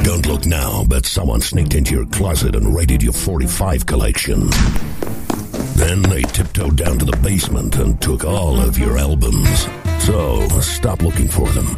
Don't 0.02 0.26
look 0.26 0.46
now, 0.46 0.82
but 0.88 1.06
someone 1.06 1.40
sneaked 1.40 1.76
into 1.76 1.94
your 1.94 2.06
closet 2.06 2.56
and 2.56 2.74
raided 2.74 3.04
your 3.04 3.12
45 3.12 3.86
collection. 3.86 4.50
Then 5.76 6.02
they 6.02 6.22
tiptoed 6.22 6.76
down 6.76 6.98
to 6.98 7.04
the 7.04 7.16
basement 7.22 7.76
and 7.76 8.02
took 8.02 8.24
all 8.24 8.60
of 8.60 8.76
your 8.76 8.98
albums. 8.98 9.68
So 10.00 10.48
stop 10.58 11.02
looking 11.02 11.28
for 11.28 11.48
them, 11.50 11.68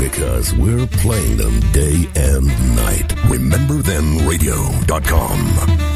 because 0.00 0.54
we're 0.54 0.86
playing 0.86 1.36
them 1.36 1.60
day 1.72 2.08
and 2.16 2.46
night. 2.74 3.08
RememberThenRadio.com. 3.28 5.95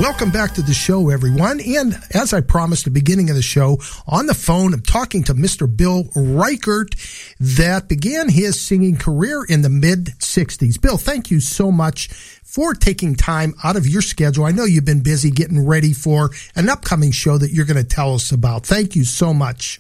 Welcome 0.04 0.32
back 0.32 0.54
to 0.56 0.62
the 0.62 0.74
show, 0.74 1.10
everyone. 1.12 1.62
And 1.62 1.98
as 2.14 2.34
I 2.34 2.42
promised 2.42 2.86
at 2.86 2.94
the 2.94 3.00
beginning 3.00 3.30
of 3.30 3.38
the 3.38 3.42
show, 3.42 3.78
on 4.06 4.26
the 4.26 4.34
phone, 4.34 4.74
I'm 4.74 4.82
talking 4.82 5.24
to 5.24 5.34
Mr. 5.34 5.66
Bill 5.66 6.10
Reichert 6.14 6.96
that 7.40 7.88
began 7.88 8.28
his 8.28 8.60
singing 8.60 8.98
career 8.98 9.46
in 9.48 9.62
the 9.62 9.70
mid 9.70 10.08
60s. 10.20 10.82
Bill, 10.82 10.98
thank 10.98 11.32
you 11.32 11.40
so 11.40 11.72
much 11.72 12.10
for 12.10 12.74
taking 12.74 13.16
time 13.16 13.54
out 13.64 13.78
of 13.78 13.88
your 13.88 14.02
schedule. 14.02 14.44
I 14.44 14.52
know 14.52 14.66
you've 14.66 14.84
been 14.84 15.04
busy 15.04 15.32
getting 15.32 15.66
ready 15.66 15.94
for 15.94 16.32
an 16.54 16.68
upcoming 16.68 17.12
show 17.12 17.38
that 17.38 17.52
you're 17.52 17.66
going 17.66 17.82
to 17.82 17.86
tell 17.86 18.14
us 18.14 18.34
about. 18.34 18.66
Thank 18.66 18.98
you 18.98 19.06
so 19.06 19.34
much. 19.34 19.80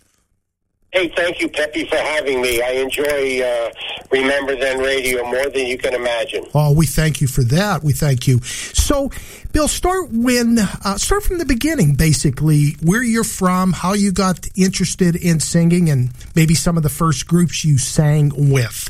Hey, 0.93 1.07
thank 1.07 1.41
you, 1.41 1.49
Peppy, 1.49 1.85
for 1.85 1.95
having 1.95 2.39
me. 2.39 2.61
I 2.61 2.73
enjoy 2.73 3.41
uh, 3.41 3.71
Remember 4.11 4.55
Then 4.55 4.77
Radio 4.77 5.23
more 5.23 5.49
than 5.49 5.65
you 5.65 5.75
can 5.75 5.95
imagine. 5.95 6.45
Oh, 6.53 6.71
we 6.71 6.85
thank 6.85 7.19
you 7.19 7.25
for 7.25 7.43
that. 7.45 7.81
We 7.81 7.93
thank 7.93 8.27
you. 8.27 8.41
So, 8.43 9.09
Bill, 9.53 9.67
start 9.67 10.11
when 10.11 10.59
uh, 10.59 10.97
start 10.97 11.23
from 11.23 11.39
the 11.39 11.45
beginning, 11.45 11.95
basically, 11.95 12.75
where 12.83 13.01
you're 13.01 13.23
from, 13.23 13.73
how 13.73 13.93
you 13.93 14.11
got 14.11 14.47
interested 14.55 15.15
in 15.15 15.39
singing, 15.39 15.89
and 15.89 16.11
maybe 16.35 16.53
some 16.53 16.77
of 16.77 16.83
the 16.83 16.89
first 16.89 17.25
groups 17.25 17.65
you 17.65 17.79
sang 17.79 18.51
with. 18.51 18.87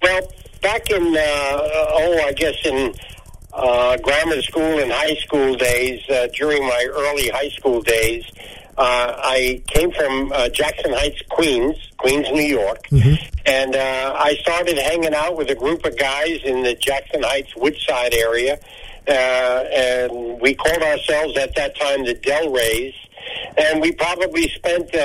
Well, 0.00 0.32
back 0.62 0.88
in, 0.90 1.14
uh, 1.14 1.20
oh, 1.20 2.22
I 2.24 2.32
guess 2.32 2.54
in 2.64 2.94
uh, 3.52 3.98
grammar 3.98 4.40
school 4.40 4.78
and 4.78 4.90
high 4.90 5.16
school 5.16 5.56
days, 5.56 6.00
uh, 6.08 6.28
during 6.34 6.62
my 6.62 6.88
early 6.90 7.28
high 7.28 7.50
school 7.50 7.82
days, 7.82 8.24
I 8.78 9.62
came 9.66 9.90
from 9.92 10.32
uh, 10.32 10.48
Jackson 10.50 10.92
Heights, 10.92 11.22
Queens, 11.30 11.76
Queens, 11.98 12.26
New 12.30 12.42
York, 12.42 12.86
and 13.46 13.74
uh, 13.74 14.14
I 14.18 14.36
started 14.42 14.76
hanging 14.78 15.14
out 15.14 15.36
with 15.36 15.50
a 15.50 15.54
group 15.54 15.84
of 15.84 15.96
guys 15.98 16.40
in 16.44 16.62
the 16.62 16.74
Jackson 16.74 17.22
Heights 17.22 17.54
Woodside 17.56 18.14
area, 18.14 18.58
uh, 19.08 19.10
and 19.10 20.40
we 20.40 20.54
called 20.54 20.82
ourselves 20.82 21.36
at 21.36 21.54
that 21.56 21.78
time 21.78 22.04
the 22.04 22.14
Del 22.14 22.50
Rays, 22.50 22.94
and 23.56 23.80
we 23.80 23.92
probably 23.92 24.48
spent 24.48 24.94
uh, 24.94 24.98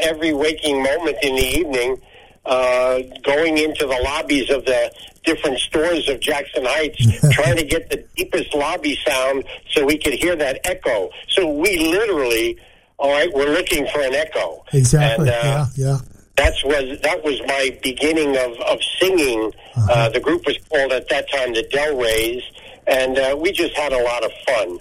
every 0.00 0.32
waking 0.32 0.82
moment 0.82 1.16
in 1.22 1.36
the 1.36 1.58
evening 1.58 2.00
uh, 2.44 3.00
going 3.22 3.58
into 3.58 3.86
the 3.86 4.00
lobbies 4.02 4.50
of 4.50 4.64
the 4.64 4.92
different 5.24 5.58
stores 5.58 6.08
of 6.08 6.20
Jackson 6.20 6.64
Heights, 6.64 6.98
trying 7.32 7.56
to 7.56 7.64
get 7.64 7.88
the 7.90 8.04
deepest 8.16 8.54
lobby 8.54 8.98
sound 9.06 9.44
so 9.70 9.84
we 9.86 9.96
could 9.98 10.14
hear 10.14 10.34
that 10.36 10.60
echo. 10.64 11.10
So 11.28 11.48
we 11.48 11.78
literally, 11.78 12.58
all 13.02 13.10
right, 13.10 13.32
we're 13.34 13.52
looking 13.52 13.84
for 13.92 14.00
an 14.00 14.14
echo. 14.14 14.64
Exactly. 14.72 15.28
And, 15.28 15.36
uh, 15.36 15.66
yeah, 15.74 15.88
yeah. 15.88 15.98
That's 16.36 16.64
was 16.64 17.00
that 17.02 17.22
was 17.24 17.40
my 17.46 17.76
beginning 17.82 18.36
of 18.36 18.52
of 18.60 18.78
singing. 19.00 19.52
uh 19.76 20.08
the 20.08 20.20
group 20.20 20.46
was 20.46 20.56
called 20.70 20.92
at 20.92 21.08
that 21.08 21.30
time 21.30 21.52
the 21.52 21.62
Del 21.64 21.96
Rays, 21.98 22.42
and 22.86 23.18
uh, 23.18 23.36
we 23.38 23.52
just 23.52 23.74
had 23.76 23.92
a 23.92 24.02
lot 24.02 24.24
of 24.24 24.32
fun. 24.46 24.78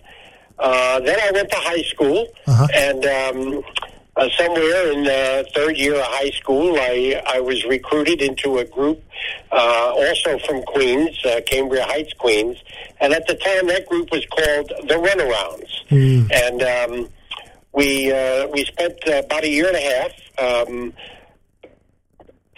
Uh, 0.60 1.00
then 1.00 1.20
I 1.20 1.32
went 1.32 1.50
to 1.50 1.58
high 1.58 1.82
school, 1.82 2.28
and 2.76 3.04
um, 3.06 3.64
uh, 4.16 4.30
somewhere 4.38 4.92
in 4.92 5.04
the 5.04 5.50
third 5.56 5.76
year 5.78 5.96
of 5.96 6.06
high 6.06 6.30
school, 6.32 6.76
I 6.78 7.22
I 7.26 7.40
was 7.40 7.66
recruited 7.66 8.22
into 8.22 8.60
a 8.60 8.66
group, 8.66 9.04
uh, 9.52 9.94
also 9.96 10.38
from 10.40 10.62
Queens, 10.64 11.18
uh, 11.26 11.42
Cambria 11.48 11.84
Heights, 11.86 12.14
Queens, 12.14 12.58
and 13.02 13.14
at 13.14 13.26
the 13.28 13.36
time 13.36 13.68
that 13.68 13.88
group 13.88 14.12
was 14.12 14.26
called 14.28 14.72
the 14.88 14.96
Runarounds, 14.96 15.72
and 16.32 16.62
um, 16.64 17.10
we 17.74 18.12
uh, 18.12 18.48
we 18.48 18.66
spent 18.66 18.96
uh, 19.08 19.22
about 19.26 19.44
a 19.44 19.50
year 19.50 19.68
and 19.68 19.76
a 19.78 19.82
half. 19.82 20.12
Um, 20.68 20.94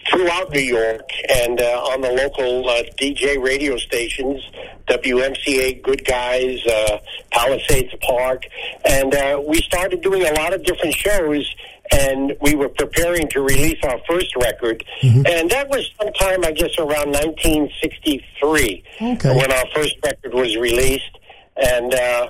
throughout 0.10 0.52
New 0.52 0.60
York 0.60 1.10
and 1.30 1.62
uh, 1.62 1.64
on 1.64 2.02
the 2.02 2.12
local 2.12 2.68
uh, 2.68 2.84
DJ 3.00 3.42
radio 3.42 3.78
stations, 3.78 4.44
WMCA, 4.88 5.82
Good 5.82 6.04
Guys, 6.06 6.60
uh, 6.68 6.98
Palisades 7.32 7.94
Park, 8.02 8.44
and 8.84 9.16
uh, 9.16 9.42
we 9.48 9.62
started 9.62 10.02
doing 10.02 10.24
a 10.24 10.34
lot 10.34 10.54
of 10.54 10.64
different 10.66 10.94
shows. 10.94 11.56
And 11.92 12.36
we 12.42 12.56
were 12.56 12.70
preparing 12.70 13.30
to 13.30 13.42
release 13.42 13.78
our 13.84 14.00
first 14.10 14.36
record, 14.38 14.84
and 15.02 15.50
that 15.52 15.70
was 15.70 15.90
sometime, 16.02 16.44
I 16.44 16.52
guess, 16.52 16.78
around 16.80 17.12
1963 17.12 18.84
Okay. 19.02 19.36
when 19.38 19.52
our 19.52 19.66
first 19.76 19.96
record 20.04 20.34
was 20.34 20.56
released, 20.58 21.18
and 21.56 21.94
uh, 21.94 22.30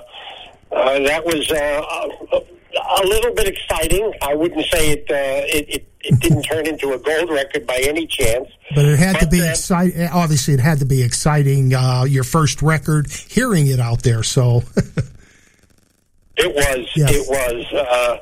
uh, 0.72 0.98
that 1.00 1.24
was 1.24 1.50
uh, 1.50 2.40
a, 2.76 3.06
little 3.06 3.34
bit 3.34 3.48
exciting. 3.48 4.12
I 4.22 4.34
wouldn't 4.34 4.66
say 4.66 4.92
it, 4.92 5.06
uh, 5.10 5.14
it, 5.56 5.68
it 5.68 5.88
it 6.06 6.20
didn't 6.20 6.42
turn 6.50 6.66
into 6.66 6.92
a 6.92 6.98
gold 6.98 7.30
record 7.30 7.66
by 7.66 7.78
any 7.82 8.06
chance. 8.06 8.48
But 8.74 8.84
it 8.84 8.98
had 8.98 9.20
to 9.20 9.26
be 9.26 9.40
uh, 9.42 9.50
exciting. 9.50 10.08
Obviously, 10.12 10.54
it 10.54 10.60
had 10.60 10.78
to 10.80 10.84
be 10.84 11.02
exciting. 11.02 11.74
Uh, 11.74 12.04
your 12.04 12.24
first 12.24 12.62
record, 12.62 13.10
hearing 13.10 13.66
it 13.66 13.80
out 13.80 14.02
there. 14.02 14.22
So, 14.22 14.62
It 16.36 16.52
was. 16.52 16.90
Yes. 16.96 17.10
It 17.12 17.28
was. 17.28 17.64
Uh, 17.72 18.16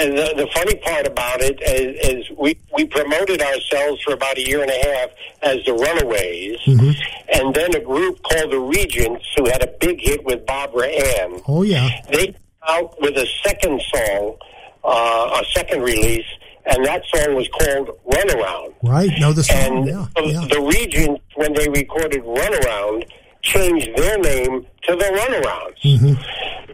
and 0.00 0.16
the, 0.16 0.34
the 0.36 0.48
funny 0.54 0.76
part 0.76 1.06
about 1.06 1.40
it 1.42 1.60
is, 1.60 2.24
is 2.28 2.38
we, 2.38 2.58
we 2.74 2.86
promoted 2.86 3.42
ourselves 3.42 4.02
for 4.02 4.14
about 4.14 4.38
a 4.38 4.46
year 4.46 4.62
and 4.62 4.70
a 4.70 4.88
half 4.88 5.10
as 5.42 5.64
the 5.66 5.74
Runaways. 5.74 6.58
And 6.66 7.54
then 7.54 7.74
a 7.74 7.80
group 7.80 8.22
called 8.22 8.52
the 8.52 8.58
Regents, 8.58 9.24
who 9.36 9.44
had 9.46 9.62
a 9.62 9.70
big 9.80 10.00
hit 10.00 10.24
with 10.24 10.46
Barbara 10.46 10.86
Ann, 10.86 11.42
oh 11.46 11.62
yeah, 11.62 11.88
they 12.10 12.34
out 12.68 13.00
with 13.00 13.16
a 13.16 13.26
second 13.44 13.80
song, 13.82 14.36
uh, 14.84 15.42
a 15.42 15.44
second 15.52 15.82
release, 15.82 16.26
and 16.66 16.84
that 16.84 17.02
song 17.06 17.34
was 17.34 17.48
called 17.48 17.90
Runaround. 18.06 18.74
right. 18.82 19.10
No, 19.18 19.32
the 19.32 19.42
song. 19.42 19.56
And 19.56 19.86
yeah, 19.86 20.06
the, 20.16 20.26
yeah. 20.26 20.46
the 20.50 20.60
Regents, 20.60 21.22
when 21.34 21.54
they 21.54 21.68
recorded 21.68 22.22
Runaround, 22.22 23.08
changed 23.42 23.90
their 23.96 24.18
name 24.18 24.66
to 24.82 24.96
the 24.96 25.04
Runarounds. 25.04 25.80
Mm-hmm. 25.82 26.72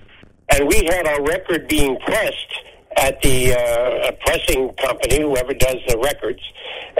And 0.50 0.68
we 0.68 0.84
had 0.84 1.06
our 1.06 1.22
record 1.22 1.68
being 1.68 1.96
pressed 2.00 2.54
at 2.96 3.20
the 3.22 3.54
uh, 3.54 4.12
pressing 4.24 4.72
company, 4.74 5.20
whoever 5.20 5.54
does 5.54 5.76
the 5.88 5.98
records. 5.98 6.40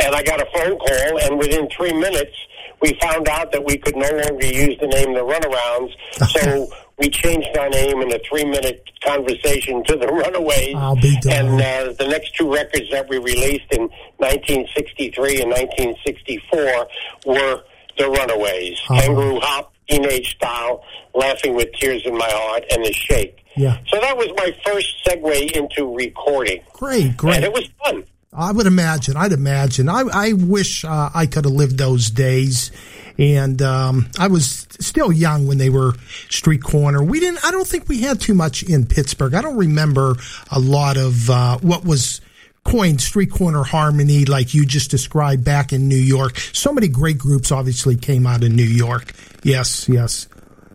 And 0.02 0.14
I 0.14 0.22
got 0.22 0.40
a 0.40 0.46
phone 0.54 0.78
call, 0.78 1.18
and 1.22 1.38
within 1.38 1.68
three 1.70 1.92
minutes, 1.92 2.36
we 2.84 2.92
found 3.00 3.26
out 3.28 3.50
that 3.52 3.64
we 3.64 3.78
could 3.78 3.96
no 3.96 4.08
longer 4.10 4.46
use 4.46 4.76
the 4.78 4.86
name 4.86 5.14
the 5.14 5.24
Runarounds. 5.24 5.92
So 6.28 6.68
we 6.98 7.08
changed 7.08 7.56
our 7.56 7.70
name 7.70 8.02
in 8.02 8.12
a 8.12 8.18
three-minute 8.28 8.90
conversation 9.02 9.82
to 9.84 9.96
the 9.96 10.06
Runaways. 10.06 10.74
I'll 10.76 10.94
be 10.96 11.16
And 11.30 11.48
uh, 11.60 11.92
the 11.98 12.06
next 12.08 12.36
two 12.36 12.52
records 12.52 12.90
that 12.90 13.08
we 13.08 13.16
released 13.18 13.70
in 13.72 13.88
1963 14.18 15.40
and 15.42 15.50
1964 15.50 16.86
were 17.26 17.62
the 17.96 18.10
Runaways, 18.10 18.78
Uh-huh. 18.88 19.00
Kangaroo 19.00 19.40
Hop, 19.40 19.72
Teenage 19.88 20.34
Style, 20.36 20.82
Laughing 21.14 21.54
with 21.54 21.72
Tears 21.80 22.02
in 22.04 22.16
My 22.18 22.28
Heart, 22.30 22.64
and 22.70 22.84
The 22.84 22.92
Shake. 22.92 23.38
Yeah. 23.56 23.78
So 23.88 24.00
that 24.00 24.16
was 24.16 24.28
my 24.36 24.50
first 24.66 24.94
segue 25.06 25.52
into 25.52 25.94
recording. 25.94 26.60
Great, 26.72 27.16
great. 27.16 27.36
And 27.36 27.44
it 27.44 27.52
was 27.52 27.68
fun. 27.84 28.04
I 28.34 28.52
would 28.52 28.66
imagine. 28.66 29.16
I'd 29.16 29.32
imagine. 29.32 29.88
I, 29.88 30.02
I 30.12 30.32
wish 30.32 30.84
uh, 30.84 31.10
I 31.14 31.26
could 31.26 31.44
have 31.44 31.54
lived 31.54 31.78
those 31.78 32.10
days. 32.10 32.72
And 33.16 33.62
um, 33.62 34.08
I 34.18 34.26
was 34.26 34.66
still 34.80 35.12
young 35.12 35.46
when 35.46 35.58
they 35.58 35.70
were 35.70 35.94
street 36.28 36.62
corner. 36.62 37.02
We 37.02 37.20
didn't. 37.20 37.44
I 37.44 37.52
don't 37.52 37.66
think 37.66 37.88
we 37.88 38.00
had 38.00 38.20
too 38.20 38.34
much 38.34 38.64
in 38.64 38.86
Pittsburgh. 38.86 39.34
I 39.34 39.42
don't 39.42 39.56
remember 39.56 40.16
a 40.50 40.58
lot 40.58 40.96
of 40.96 41.30
uh, 41.30 41.58
what 41.58 41.84
was 41.84 42.20
coined 42.64 43.00
street 43.00 43.30
corner 43.30 43.62
harmony, 43.62 44.24
like 44.24 44.52
you 44.52 44.66
just 44.66 44.90
described 44.90 45.44
back 45.44 45.72
in 45.72 45.88
New 45.88 45.94
York. 45.94 46.36
So 46.52 46.72
many 46.72 46.88
great 46.88 47.18
groups 47.18 47.52
obviously 47.52 47.96
came 47.96 48.26
out 48.26 48.42
of 48.42 48.50
New 48.50 48.64
York. 48.64 49.12
Yes, 49.44 49.88
yes. 49.88 50.26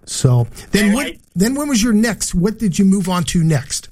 So 0.06 0.48
then, 0.72 0.94
what? 0.94 1.16
Then 1.36 1.56
when 1.56 1.68
was 1.68 1.84
your 1.84 1.94
next? 1.94 2.34
What 2.34 2.58
did 2.58 2.80
you 2.80 2.86
move 2.86 3.10
on 3.10 3.24
to 3.26 3.44
next? 3.44 3.90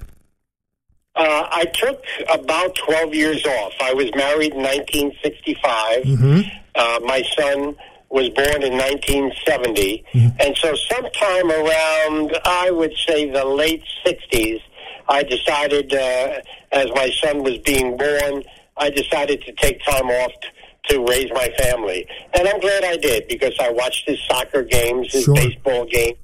Uh, 1.18 1.48
I 1.50 1.64
took 1.64 2.02
about 2.32 2.76
12 2.76 3.12
years 3.14 3.44
off. 3.44 3.72
I 3.80 3.92
was 3.92 4.08
married 4.14 4.52
in 4.54 4.62
1965. 4.62 6.02
Mm-hmm. 6.04 6.40
Uh, 6.76 7.00
my 7.04 7.22
son 7.36 7.74
was 8.10 8.28
born 8.30 8.62
in 8.62 8.74
1970. 8.78 10.04
And 10.40 10.56
so 10.56 10.74
sometime 10.76 11.50
around, 11.50 12.38
I 12.44 12.70
would 12.70 12.94
say 13.06 13.28
the 13.30 13.44
late 13.44 13.82
60s, 14.06 14.60
I 15.08 15.24
decided, 15.24 15.92
uh, 15.92 16.40
as 16.72 16.86
my 16.94 17.10
son 17.22 17.42
was 17.42 17.58
being 17.58 17.96
born, 17.96 18.44
I 18.76 18.90
decided 18.90 19.42
to 19.42 19.52
take 19.54 19.82
time 19.84 20.06
off 20.08 20.32
t- 20.40 20.48
to 20.94 21.04
raise 21.04 21.30
my 21.32 21.48
family. 21.58 22.06
And 22.32 22.46
I'm 22.48 22.60
glad 22.60 22.84
I 22.84 22.96
did 22.96 23.26
because 23.28 23.54
I 23.60 23.70
watched 23.70 24.08
his 24.08 24.18
soccer 24.28 24.62
games, 24.62 25.12
his 25.12 25.24
Sure. 25.24 25.34
baseball 25.34 25.84
games. 25.86 26.16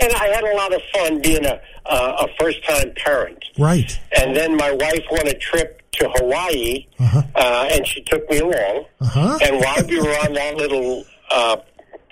And 0.00 0.12
I 0.12 0.28
had 0.28 0.44
a 0.44 0.54
lot 0.56 0.72
of 0.72 0.80
fun 0.94 1.20
being 1.20 1.44
a, 1.44 1.60
uh, 1.88 2.26
a 2.26 2.28
first 2.38 2.64
time 2.64 2.92
parent. 2.96 3.44
Right. 3.58 3.98
And 4.16 4.36
then 4.36 4.56
my 4.56 4.72
wife 4.72 5.04
won 5.10 5.26
a 5.26 5.34
trip 5.34 5.82
to 5.92 6.08
Hawaii, 6.16 6.86
uh 7.34 7.68
and 7.72 7.86
she 7.86 8.02
took 8.02 8.28
me 8.30 8.38
along. 8.38 8.84
Uh-huh. 9.00 9.38
And 9.42 9.60
while 9.60 9.84
we 9.88 10.00
were 10.00 10.16
on 10.20 10.32
that 10.34 10.56
little 10.56 11.04
uh, 11.30 11.56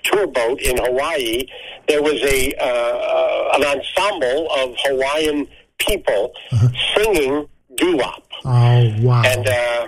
tour 0.03 0.27
boat 0.27 0.61
in 0.61 0.77
Hawaii, 0.77 1.47
there 1.87 2.01
was 2.01 2.21
a 2.23 2.53
uh, 2.59 3.51
an 3.55 3.63
ensemble 3.63 4.51
of 4.51 4.75
Hawaiian 4.83 5.47
people 5.77 6.33
singing 6.95 7.47
doo-wop. 7.75 8.23
Oh 8.43 8.93
wow. 8.99 9.23
And 9.25 9.47
uh, 9.47 9.87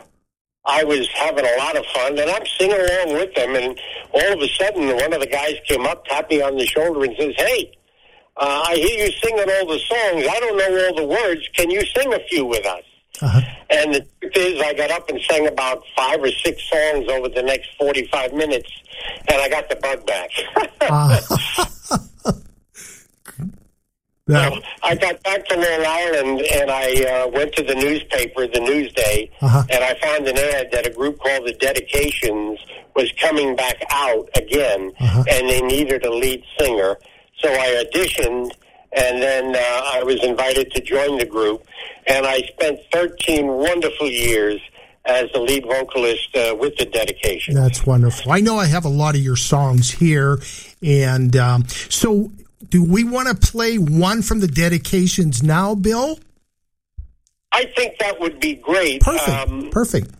I 0.65 0.83
was 0.83 1.07
having 1.15 1.45
a 1.45 1.57
lot 1.57 1.75
of 1.75 1.85
fun, 1.87 2.17
and 2.17 2.29
I'm 2.29 2.45
singing 2.57 2.77
along 2.79 3.13
with 3.13 3.33
them. 3.35 3.55
And 3.55 3.79
all 4.13 4.33
of 4.33 4.39
a 4.39 4.47
sudden, 4.49 4.95
one 4.95 5.13
of 5.13 5.19
the 5.19 5.27
guys 5.27 5.55
came 5.67 5.85
up, 5.85 6.05
tapped 6.05 6.29
me 6.29 6.41
on 6.41 6.57
the 6.57 6.65
shoulder, 6.65 7.03
and 7.03 7.15
says, 7.17 7.33
"Hey, 7.37 7.71
uh, 8.39 8.63
I 8.67 8.75
hear 8.75 9.05
you 9.05 9.11
singing 9.11 9.39
all 9.49 9.65
the 9.67 9.79
songs. 9.79 10.25
I 10.29 10.39
don't 10.39 10.57
know 10.57 10.85
all 10.87 10.95
the 10.95 11.05
words. 11.05 11.47
Can 11.55 11.69
you 11.69 11.81
sing 11.95 12.13
a 12.13 12.19
few 12.29 12.45
with 12.45 12.65
us? 12.65 12.83
And 13.69 13.93
the 13.93 14.05
truth 14.21 14.37
is, 14.37 14.61
I 14.61 14.73
got 14.73 14.91
up 14.91 15.09
and 15.09 15.19
sang 15.29 15.45
about 15.47 15.83
five 15.95 16.23
or 16.23 16.31
six 16.31 16.63
songs 16.69 17.07
over 17.09 17.27
the 17.29 17.43
next 17.43 17.69
45 17.77 18.33
minutes, 18.33 18.71
and 19.27 19.41
I 19.41 19.49
got 19.49 19.67
the 19.69 19.75
bug 19.75 20.05
back. 20.07 20.29
So 24.29 24.61
I 24.83 24.93
got 24.93 25.23
back 25.23 25.43
to 25.47 25.55
Long 25.55 25.83
Island 25.87 26.41
and 26.53 26.69
I 26.69 27.03
uh, 27.03 27.27
went 27.29 27.51
to 27.55 27.63
the 27.63 27.73
newspaper, 27.73 28.45
the 28.45 28.59
Newsday, 28.59 29.31
Uh-huh. 29.41 29.63
and 29.71 29.83
I 29.83 29.95
found 29.99 30.27
an 30.27 30.37
ad 30.37 30.69
that 30.71 30.85
a 30.85 30.91
group 30.91 31.17
called 31.19 31.47
the 31.47 31.53
Dedications 31.53 32.59
was 32.95 33.11
coming 33.19 33.55
back 33.55 33.83
out 33.89 34.29
again, 34.35 34.91
and 34.99 35.49
they 35.49 35.61
needed 35.61 36.05
a 36.05 36.11
lead 36.13 36.43
singer. 36.59 36.97
So 37.41 37.49
I 37.51 37.83
auditioned, 37.83 38.51
and 38.91 39.21
then 39.21 39.55
uh, 39.55 39.59
I 39.59 40.03
was 40.03 40.23
invited 40.23 40.71
to 40.71 40.81
join 40.81 41.17
the 41.17 41.25
group, 41.25 41.65
and 42.07 42.25
I 42.25 42.41
spent 42.41 42.79
13 42.91 43.47
wonderful 43.47 44.09
years 44.09 44.59
as 45.05 45.31
the 45.31 45.39
lead 45.39 45.63
vocalist 45.65 46.35
uh, 46.35 46.55
with 46.59 46.75
the 46.77 46.85
dedication. 46.85 47.55
That's 47.55 47.85
wonderful. 47.85 48.31
I 48.31 48.41
know 48.41 48.57
I 48.57 48.65
have 48.65 48.85
a 48.85 48.89
lot 48.89 49.15
of 49.15 49.21
your 49.21 49.37
songs 49.37 49.89
here, 49.89 50.39
and 50.83 51.35
um, 51.35 51.65
so 51.67 52.31
do 52.67 52.83
we 52.83 53.03
want 53.03 53.29
to 53.29 53.35
play 53.35 53.77
one 53.77 54.21
from 54.21 54.39
the 54.39 54.47
dedications 54.47 55.41
now, 55.41 55.75
Bill? 55.75 56.19
I 57.51 57.65
think 57.75 57.97
that 57.99 58.19
would 58.19 58.39
be 58.39 58.55
great. 58.55 59.01
Perfect. 59.01 59.29
Um, 59.29 59.69
Perfect. 59.71 60.11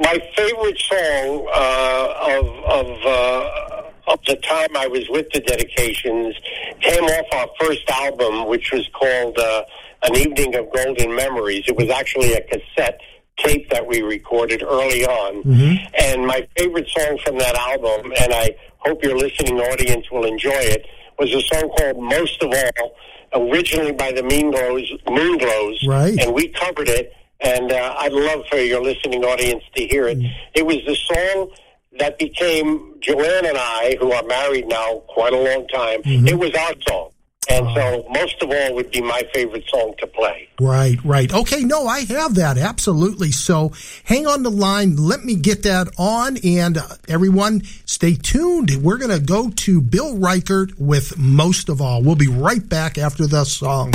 my 0.00 0.18
favorite 0.36 0.78
song 0.78 1.46
uh, 1.52 2.38
of 2.38 2.46
of 2.64 3.04
the 4.26 4.36
time 4.36 4.76
I 4.76 4.86
was 4.86 5.08
with 5.08 5.26
the 5.32 5.40
dedications 5.40 6.34
came 6.80 7.04
off 7.04 7.26
our 7.32 7.48
first 7.60 7.88
album, 7.90 8.48
which 8.48 8.72
was 8.72 8.88
called 8.92 9.38
uh, 9.38 9.62
"An 10.02 10.16
Evening 10.16 10.54
of 10.56 10.72
Golden 10.72 11.14
Memories." 11.14 11.64
It 11.68 11.76
was 11.76 11.90
actually 11.90 12.32
a 12.34 12.40
cassette 12.42 13.00
tape 13.38 13.70
that 13.70 13.86
we 13.86 14.02
recorded 14.02 14.62
early 14.62 15.06
on, 15.06 15.42
and 15.98 16.26
my 16.26 16.46
favorite 16.58 16.88
song 16.88 17.18
from 17.24 17.38
that 17.38 17.54
album, 17.56 18.12
and 18.20 18.32
I 18.34 18.54
hope 18.78 19.02
your 19.02 19.16
listening 19.16 19.58
audience 19.60 20.10
will 20.10 20.24
enjoy 20.26 20.50
it, 20.76 20.86
was 21.18 21.32
a 21.34 21.40
song 21.42 21.70
called 21.78 21.98
"Most 22.02 22.42
of 22.42 22.50
All." 22.52 22.94
Originally 23.32 23.92
by 23.92 24.10
the 24.10 24.24
Mean 24.24 24.50
Glows, 24.50 24.90
Moonglows, 25.06 25.86
Right. 25.86 26.18
and 26.20 26.34
we 26.34 26.48
covered 26.48 26.88
it, 26.88 27.12
and 27.40 27.70
uh, 27.70 27.94
I'd 27.98 28.12
love 28.12 28.44
for 28.50 28.56
your 28.58 28.82
listening 28.82 29.22
audience 29.24 29.62
to 29.76 29.86
hear 29.86 30.08
it. 30.08 30.18
It 30.56 30.66
was 30.66 30.78
the 30.84 30.96
song 30.96 31.50
that 32.00 32.18
became 32.18 32.94
Joanne 33.00 33.46
and 33.46 33.56
I, 33.56 33.96
who 34.00 34.10
are 34.12 34.22
married 34.24 34.66
now 34.66 35.02
quite 35.06 35.32
a 35.32 35.38
long 35.38 35.68
time. 35.68 36.00
It 36.04 36.38
was 36.38 36.52
our 36.54 36.72
song, 36.88 37.10
and 37.48 37.66
so 37.74 38.06
most 38.10 38.42
of 38.42 38.50
all 38.50 38.74
would 38.74 38.90
be 38.90 39.00
my 39.00 39.22
favorite 39.32 39.64
song 39.68 39.94
to 39.98 40.06
play. 40.06 40.48
Right, 40.60 40.98
right. 41.04 41.32
Okay, 41.32 41.62
no, 41.62 41.86
I 41.86 42.00
have 42.00 42.34
that 42.34 42.58
absolutely. 42.58 43.32
So 43.32 43.72
hang 44.04 44.26
on 44.26 44.42
the 44.42 44.50
line. 44.50 44.96
Let 44.96 45.24
me 45.24 45.36
get 45.36 45.62
that 45.62 45.88
on, 45.98 46.38
and 46.44 46.78
uh, 46.78 46.86
everyone, 47.08 47.62
stay 47.84 48.14
tuned. 48.14 48.70
We're 48.82 48.98
going 48.98 49.16
to 49.16 49.24
go 49.24 49.50
to 49.50 49.80
Bill 49.80 50.16
Reichert 50.16 50.78
with 50.78 51.18
most 51.18 51.68
of 51.68 51.80
all. 51.80 52.02
We'll 52.02 52.16
be 52.16 52.28
right 52.28 52.66
back 52.66 52.98
after 52.98 53.26
the 53.26 53.44
song. 53.44 53.92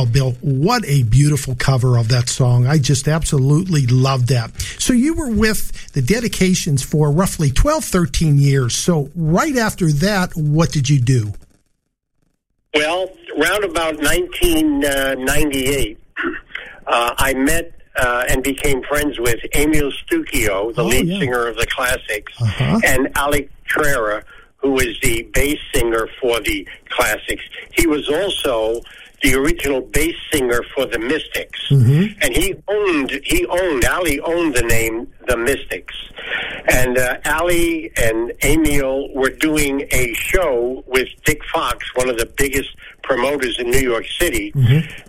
Wow, 0.00 0.06
Bill, 0.06 0.32
what 0.40 0.82
a 0.86 1.02
beautiful 1.02 1.54
cover 1.56 1.98
of 1.98 2.08
that 2.08 2.30
song. 2.30 2.66
I 2.66 2.78
just 2.78 3.06
absolutely 3.06 3.84
love 3.86 4.28
that. 4.28 4.58
So 4.78 4.94
you 4.94 5.12
were 5.12 5.28
with 5.30 5.92
the 5.92 6.00
dedications 6.00 6.82
for 6.82 7.10
roughly 7.12 7.50
12, 7.50 7.84
13 7.84 8.38
years. 8.38 8.74
So 8.74 9.10
right 9.14 9.54
after 9.56 9.92
that, 9.92 10.34
what 10.34 10.72
did 10.72 10.88
you 10.88 10.98
do? 11.02 11.34
Well, 12.74 13.10
round 13.36 13.64
about 13.64 13.96
1998, 13.98 15.98
uh, 16.86 17.14
I 17.18 17.34
met 17.34 17.74
uh, 17.96 18.24
and 18.30 18.42
became 18.42 18.82
friends 18.84 19.18
with 19.18 19.38
Emil 19.54 19.92
Stucchio, 19.92 20.74
the 20.74 20.82
Oh, 20.82 20.86
lead 20.86 21.08
yeah. 21.08 21.18
singer 21.18 21.46
of 21.46 21.58
the 21.58 21.66
Classics, 21.66 22.32
Uh-huh. 22.40 22.80
and 22.84 23.10
Alec 23.16 23.50
Trera, 23.68 24.22
who 24.56 24.70
was 24.70 24.98
the 25.02 25.24
bass 25.34 25.58
singer 25.74 26.08
for 26.22 26.40
the 26.40 26.66
Classics. 26.88 27.42
He 27.74 27.86
was 27.86 28.08
also 28.08 28.80
the 29.22 29.34
original 29.34 29.80
bass 29.80 30.14
singer 30.32 30.62
for 30.74 30.86
the 30.86 30.98
Mystics, 30.98 31.58
Mm-hmm. 31.70 32.18
and 32.22 32.34
he 32.36 32.54
owned 32.68 33.10
he 33.24 33.46
owned 33.46 33.84
Ali 33.84 34.18
owned 34.20 34.54
the 34.54 34.62
name 34.62 35.06
the 35.28 35.36
Mystics, 35.36 35.94
and 36.68 36.98
uh, 36.98 37.18
Ali 37.26 37.92
and 37.96 38.32
Emil 38.42 39.12
were 39.14 39.30
doing 39.30 39.86
a 39.92 40.12
show 40.14 40.82
with 40.88 41.08
Dick 41.24 41.40
Fox, 41.52 41.86
one 41.94 42.08
of 42.08 42.18
the 42.18 42.26
biggest 42.26 42.70
promoters 43.04 43.58
in 43.60 43.70
New 43.70 43.78
York 43.80 44.04
City, 44.18 44.52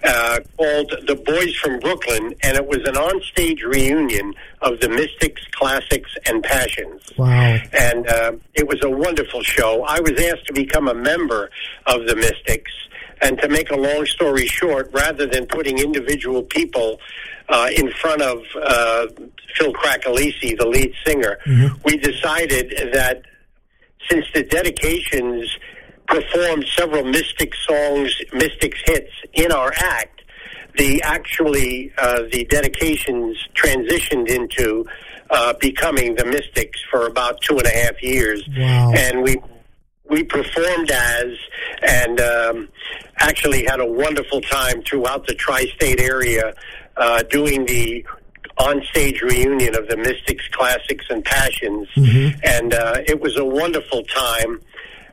uh, 0.03 0.39
called 0.57 0.93
The 1.07 1.15
Boys 1.15 1.55
from 1.55 1.79
Brooklyn, 1.79 2.33
and 2.43 2.57
it 2.57 2.65
was 2.67 2.79
an 2.87 2.95
onstage 2.95 3.61
reunion 3.63 4.33
of 4.61 4.79
the 4.79 4.89
Mystics, 4.89 5.41
Classics, 5.51 6.11
and 6.27 6.43
Passions 6.43 7.01
Wow. 7.17 7.57
and 7.73 8.07
uh, 8.07 8.31
it 8.53 8.67
was 8.67 8.79
a 8.83 8.89
wonderful 8.89 9.41
show. 9.43 9.83
I 9.83 9.99
was 9.99 10.11
asked 10.19 10.45
to 10.47 10.53
become 10.53 10.87
a 10.87 10.93
member 10.93 11.49
of 11.87 12.05
the 12.07 12.15
Mystics, 12.15 12.71
and 13.21 13.39
to 13.39 13.47
make 13.49 13.69
a 13.71 13.75
long 13.75 14.05
story 14.05 14.47
short, 14.47 14.89
rather 14.93 15.25
than 15.27 15.45
putting 15.45 15.77
individual 15.79 16.43
people 16.43 16.99
uh, 17.49 17.69
in 17.75 17.91
front 18.01 18.21
of 18.21 18.39
uh, 18.61 19.07
Phil 19.55 19.73
Cracolici, 19.73 20.57
the 20.57 20.67
lead 20.67 20.93
singer, 21.05 21.37
we 21.85 21.97
decided 21.97 22.91
that 22.93 23.21
since 24.09 24.25
the 24.33 24.43
dedications 24.43 25.49
performed 26.07 26.65
several 26.75 27.03
Mystic 27.03 27.53
songs, 27.67 28.15
Mystics 28.33 28.79
hits 28.85 29.11
in 29.33 29.51
our 29.51 29.71
act, 29.77 30.21
the 30.77 31.01
actually 31.03 31.91
uh, 31.97 32.23
the 32.31 32.45
dedications 32.45 33.37
transitioned 33.55 34.27
into 34.29 34.85
uh, 35.29 35.53
becoming 35.59 36.15
the 36.15 36.25
Mystics 36.25 36.79
for 36.89 37.05
about 37.07 37.39
two 37.41 37.57
and 37.57 37.65
a 37.67 37.69
half 37.69 38.01
years, 38.01 38.43
Wow. 38.57 38.91
and 38.95 39.21
we 39.21 39.37
we 40.11 40.23
performed 40.23 40.91
as 40.91 41.29
and 41.81 42.19
um, 42.19 42.69
actually 43.17 43.63
had 43.63 43.79
a 43.79 43.85
wonderful 43.85 44.41
time 44.41 44.83
throughout 44.83 45.25
the 45.25 45.33
tri-state 45.33 45.99
area 45.99 46.53
uh, 46.97 47.23
doing 47.23 47.65
the 47.65 48.05
on-stage 48.57 49.21
reunion 49.21 49.75
of 49.75 49.87
the 49.87 49.97
Mystics 49.97 50.47
Classics 50.49 51.05
and 51.09 51.23
Passions, 51.23 51.87
and 52.43 52.73
uh, 52.73 52.97
it 53.07 53.19
was 53.19 53.37
a 53.37 53.45
wonderful 53.45 54.03
time. 54.03 54.61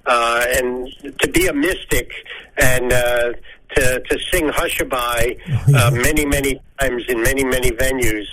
Uh, 0.05 0.45
and 0.57 1.19
to 1.21 1.29
be 1.31 1.47
a 1.49 1.53
mystic 1.53 2.11
and 2.57 2.93
uh, 2.93 3.33
to 3.75 4.01
to 4.09 4.19
sing 4.33 4.49
Hushabye 4.49 5.39
uh, 5.75 5.91
many 5.91 6.25
many 6.25 6.61
times 6.81 7.05
in 7.09 7.23
many 7.23 7.45
many 7.45 7.71
venues. 7.73 8.25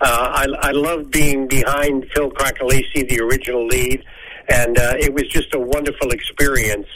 Uh, 0.00 0.28
I, 0.42 0.68
I 0.68 0.72
love 0.72 1.10
being 1.10 1.48
behind 1.48 2.06
Phil 2.12 2.30
Cracolici, 2.32 3.08
the 3.08 3.20
original 3.20 3.66
lead, 3.66 4.04
and 4.48 4.78
uh, 4.78 4.94
it 4.98 5.12
was 5.12 5.24
just 5.28 5.54
a 5.54 5.58
wonderful 5.58 6.10
experience. 6.10 6.86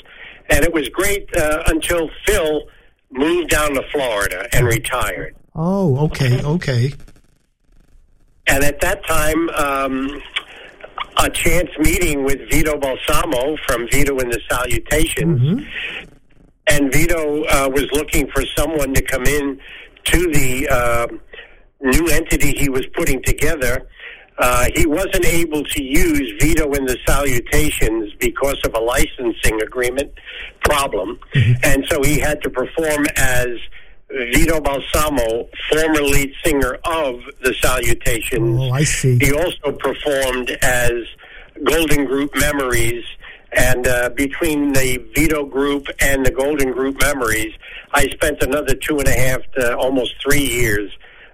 And 0.49 0.65
it 0.65 0.73
was 0.73 0.89
great 0.89 1.35
uh, 1.37 1.65
until 1.67 2.09
Phil 2.27 2.63
moved 3.11 3.51
down 3.51 3.75
to 3.75 3.83
Florida 3.93 4.49
and 4.53 4.67
retired. 4.67 5.35
Oh, 5.55 6.07
okay, 6.07 6.43
okay. 6.43 6.93
And 8.47 8.63
at 8.63 8.81
that 8.81 9.05
time, 9.07 9.49
um, 9.51 10.23
a 11.19 11.31
chance 11.31 11.71
meeting 11.79 12.25
with 12.25 12.39
Vito 12.51 12.79
Balsamo 12.79 13.57
from 13.67 13.89
Vito 13.91 14.19
and 14.19 14.33
the 14.33 14.41
Salutations, 14.49 15.67
and 16.69 16.93
Vito 16.93 17.45
uh, 17.45 17.69
was 17.73 17.87
looking 17.93 18.29
for 18.29 18.45
someone 18.57 18.93
to 18.95 19.03
come 19.03 19.25
in 19.25 19.61
to 20.05 20.31
the 20.33 20.69
uh, 20.69 21.07
new 21.81 22.07
entity 22.09 22.53
he 22.57 22.69
was 22.69 22.87
putting 22.95 23.23
together. 23.23 23.89
Uh, 24.39 24.67
he 24.75 24.87
wasn't 24.87 25.25
able 25.25 25.65
to 25.65 25.83
use 25.83 26.33
Vito 26.41 26.71
in 26.73 26.85
the 26.85 26.97
Salutations 27.07 28.13
because 28.21 28.61
of 28.65 28.75
a 28.75 28.79
licensing 28.79 29.61
agreement 29.63 30.13
problem, 30.65 31.19
and 31.63 31.87
so 31.89 32.03
he 32.03 32.19
had 32.19 32.43
to 32.43 32.51
perform 32.51 33.07
as 33.17 33.49
Vito 34.11 34.61
Balsamo, 34.61 35.49
former 35.71 36.03
lead 36.03 36.33
singer 36.45 36.79
of 36.85 37.21
the 37.43 37.55
Salutations. 37.61 38.61
Oh, 38.61 38.71
I 38.71 38.85
see. 38.85 39.19
He 39.19 39.33
also 39.33 39.73
performed 39.73 40.51
as 40.63 40.93
Golden 41.65 42.05
Group 42.05 42.37
Memories, 42.37 43.05
and 43.53 43.87
uh, 43.87 44.11
between 44.11 44.73
the 44.75 44.99
Vito 45.15 45.45
Group 45.47 45.87
and 46.01 46.27
the 46.27 46.31
Golden 46.31 46.73
Group 46.73 47.01
Memories, 47.01 47.55
I 47.95 48.07
spent 48.09 48.43
another 48.43 48.75
two 48.75 48.99
and 48.99 49.09
a 49.09 49.19
half 49.19 49.41
to 49.53 49.77
almost 49.77 50.15
three 50.23 50.45
years 50.45 50.91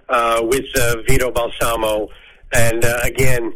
uh, 0.07 0.39
with 0.43 0.65
uh, 0.77 1.01
Vito 1.07 1.31
Balsamo, 1.31 2.07
and 2.53 2.85
uh, 2.85 2.99
again, 3.03 3.53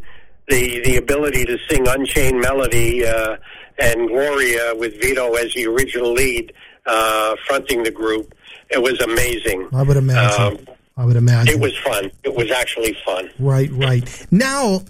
the 0.48 0.82
the 0.86 0.98
ability 0.98 1.46
to 1.46 1.58
sing 1.70 1.88
Unchained 1.88 2.40
Melody 2.40 3.06
uh, 3.06 3.38
and 3.80 4.08
Gloria 4.08 4.74
with 4.76 5.00
Vito 5.02 5.34
as 5.36 5.54
the 5.54 5.68
original 5.68 6.14
lead, 6.14 6.54
uh, 6.86 7.36
fronting 7.48 7.84
the 7.84 7.92
group. 7.92 8.34
It 8.70 8.82
was 8.82 9.00
amazing. 9.02 9.70
I 9.74 9.84
would 9.84 9.98
imagine. 9.98 10.68
Um, 10.68 10.77
I 11.00 11.06
would 11.06 11.16
imagine. 11.16 11.54
it 11.54 11.60
was 11.62 11.78
fun. 11.78 12.10
It 12.24 12.36
was 12.36 12.50
actually 12.50 12.98
fun. 13.06 13.30
Right, 13.38 13.70
right. 13.72 14.28
Now, 14.32 14.82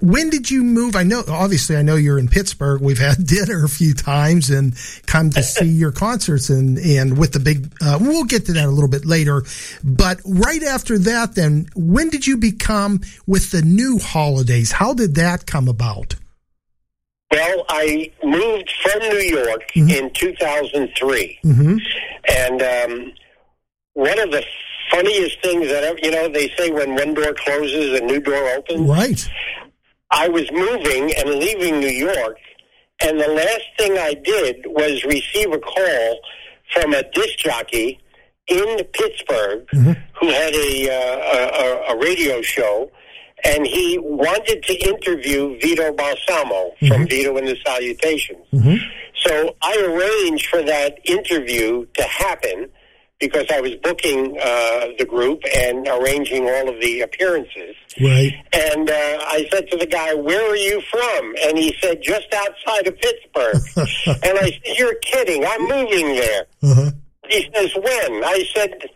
when 0.00 0.30
did 0.30 0.48
you 0.48 0.62
move? 0.62 0.94
I 0.94 1.02
know, 1.02 1.24
obviously, 1.28 1.76
I 1.76 1.82
know 1.82 1.96
you're 1.96 2.18
in 2.18 2.28
Pittsburgh. 2.28 2.80
We've 2.80 2.98
had 2.98 3.26
dinner 3.26 3.64
a 3.64 3.68
few 3.68 3.92
times 3.92 4.50
and 4.50 4.74
come 5.06 5.30
to 5.30 5.42
see 5.42 5.64
your 5.68 5.90
concerts 5.90 6.48
and, 6.48 6.78
and 6.78 7.18
with 7.18 7.32
the 7.32 7.40
big, 7.40 7.74
uh, 7.82 7.98
we'll 8.00 8.22
get 8.24 8.46
to 8.46 8.52
that 8.52 8.66
a 8.66 8.70
little 8.70 8.88
bit 8.88 9.04
later. 9.04 9.42
But 9.82 10.20
right 10.24 10.62
after 10.62 10.96
that, 10.98 11.34
then, 11.34 11.66
when 11.74 12.08
did 12.08 12.24
you 12.24 12.36
become 12.36 13.00
with 13.26 13.50
the 13.50 13.62
new 13.62 13.98
holidays? 13.98 14.70
How 14.70 14.94
did 14.94 15.16
that 15.16 15.46
come 15.46 15.66
about? 15.66 16.14
Well, 17.32 17.64
I 17.68 18.12
moved 18.22 18.70
from 18.82 19.00
New 19.08 19.18
York 19.18 19.74
in 19.74 20.12
2003. 20.12 21.38
Mm-hmm. 21.42 21.78
And 22.28 22.62
um, 22.62 23.12
one 23.94 24.18
of 24.20 24.30
the 24.30 24.44
funniest 24.92 25.42
things 25.42 25.68
that 25.68 25.84
ever, 25.84 25.98
you 26.02 26.10
know, 26.10 26.28
they 26.28 26.48
say 26.56 26.70
when 26.70 26.94
one 26.94 27.14
door 27.14 27.34
closes, 27.34 27.98
a 27.98 28.04
new 28.04 28.20
door 28.20 28.48
opens. 28.50 28.88
Right. 28.88 29.28
I 30.10 30.28
was 30.28 30.50
moving 30.52 31.12
and 31.16 31.30
leaving 31.30 31.80
New 31.80 31.88
York, 31.88 32.36
and 33.02 33.18
the 33.18 33.28
last 33.28 33.64
thing 33.78 33.96
I 33.98 34.14
did 34.14 34.66
was 34.66 35.02
receive 35.04 35.50
a 35.52 35.58
call 35.58 36.20
from 36.74 36.92
a 36.92 37.02
disc 37.12 37.38
jockey 37.38 37.98
in 38.46 38.84
Pittsburgh 38.92 39.66
mm-hmm. 39.72 39.92
who 40.20 40.28
had 40.28 40.54
a, 40.54 40.90
uh, 40.90 41.18
a, 41.38 41.94
a- 41.94 41.96
a 41.96 41.98
radio 41.98 42.42
show, 42.42 42.90
and 43.44 43.66
he 43.66 43.98
wanted 43.98 44.62
to 44.64 44.74
interview 44.88 45.58
Vito 45.60 45.92
Balsamo 45.92 46.72
from 46.78 46.88
mm-hmm. 46.88 47.04
Vito 47.04 47.36
and 47.36 47.48
the 47.48 47.56
Salutations. 47.64 48.46
Mm-hmm. 48.52 48.76
So 49.24 49.56
I 49.62 49.76
arranged 49.78 50.46
for 50.46 50.62
that 50.62 50.98
interview 51.04 51.86
to 51.94 52.02
happen 52.02 52.68
because 53.22 53.46
I 53.52 53.60
was 53.60 53.76
booking 53.76 54.36
uh, 54.36 54.88
the 54.98 55.06
group 55.08 55.42
and 55.54 55.86
arranging 55.86 56.48
all 56.48 56.68
of 56.68 56.80
the 56.80 57.02
appearances. 57.02 57.76
Right. 58.00 58.32
And 58.52 58.90
uh, 58.90 59.18
I 59.22 59.46
said 59.48 59.70
to 59.70 59.76
the 59.76 59.86
guy, 59.86 60.12
"Where 60.12 60.50
are 60.50 60.56
you 60.56 60.82
from?" 60.90 61.34
And 61.44 61.56
he 61.56 61.72
said, 61.80 62.02
"Just 62.02 62.34
outside 62.34 62.88
of 62.88 62.98
Pittsburgh." 62.98 63.62
and 64.24 64.38
I 64.38 64.50
said, 64.50 64.76
"You're 64.76 64.96
kidding! 64.96 65.46
I'm 65.46 65.62
moving 65.62 66.16
there." 66.16 66.46
Uh-huh. 66.64 66.90
He 67.28 67.48
says, 67.54 67.70
"When?" 67.76 68.24
I 68.24 68.44
said, 68.52 68.90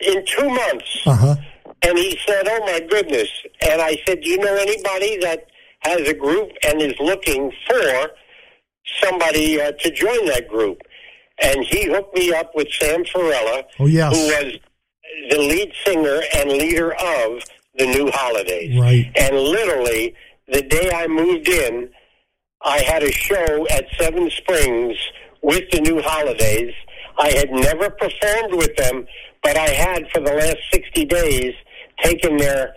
"In 0.00 0.24
two 0.24 0.48
months." 0.48 1.02
Uh-huh. 1.04 1.36
And 1.82 1.98
he 1.98 2.18
said, 2.26 2.48
"Oh 2.48 2.60
my 2.60 2.80
goodness!" 2.80 3.28
And 3.60 3.82
I 3.82 3.98
said, 4.06 4.22
"Do 4.22 4.30
you 4.30 4.38
know 4.38 4.54
anybody 4.54 5.18
that 5.18 5.48
has 5.80 6.08
a 6.08 6.14
group 6.14 6.50
and 6.66 6.80
is 6.80 6.94
looking 6.98 7.52
for 7.68 8.10
somebody 9.02 9.60
uh, 9.60 9.72
to 9.80 9.90
join 9.90 10.24
that 10.28 10.48
group?" 10.48 10.80
And 11.42 11.64
he 11.64 11.86
hooked 11.86 12.14
me 12.16 12.32
up 12.32 12.52
with 12.54 12.68
Sam 12.72 13.04
Farella, 13.04 13.64
Oh, 13.78 13.86
yes. 13.86 14.14
who 14.16 14.22
was 14.26 14.58
the 15.30 15.38
lead 15.38 15.72
singer 15.84 16.20
and 16.36 16.50
leader 16.50 16.92
of 16.92 17.42
the 17.76 17.86
New 17.86 18.10
Holidays. 18.12 18.78
Right. 18.78 19.10
And 19.16 19.36
literally, 19.38 20.14
the 20.48 20.62
day 20.62 20.90
I 20.94 21.06
moved 21.06 21.48
in, 21.48 21.90
I 22.62 22.78
had 22.80 23.02
a 23.02 23.12
show 23.12 23.66
at 23.68 23.84
Seven 23.98 24.30
Springs 24.30 24.96
with 25.42 25.68
the 25.70 25.80
New 25.80 26.00
Holidays. 26.02 26.72
I 27.18 27.30
had 27.32 27.50
never 27.50 27.90
performed 27.90 28.54
with 28.54 28.74
them, 28.76 29.06
but 29.42 29.56
I 29.56 29.68
had 29.68 30.08
for 30.12 30.20
the 30.20 30.32
last 30.32 30.58
60 30.72 31.04
days 31.04 31.54
taken 32.02 32.36
their 32.38 32.74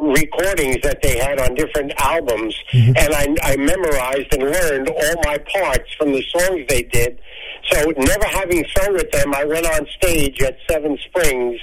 recordings 0.00 0.78
that 0.82 1.00
they 1.02 1.18
had 1.18 1.38
on 1.38 1.54
different 1.54 1.92
albums, 1.98 2.54
and 2.72 2.98
I, 2.98 3.34
I 3.42 3.56
memorized 3.56 4.32
and 4.34 4.42
learned 4.42 4.88
all 4.90 5.14
my 5.24 5.38
parts 5.38 5.92
from 5.98 6.12
the 6.12 6.22
songs 6.22 6.62
they 6.68 6.82
did. 6.82 7.20
So, 7.70 7.90
never 7.96 8.24
having 8.26 8.64
sung 8.76 8.92
with 8.92 9.10
them, 9.10 9.34
I 9.34 9.44
went 9.44 9.66
on 9.66 9.86
stage 9.96 10.42
at 10.42 10.56
Seven 10.70 10.98
Springs 11.06 11.58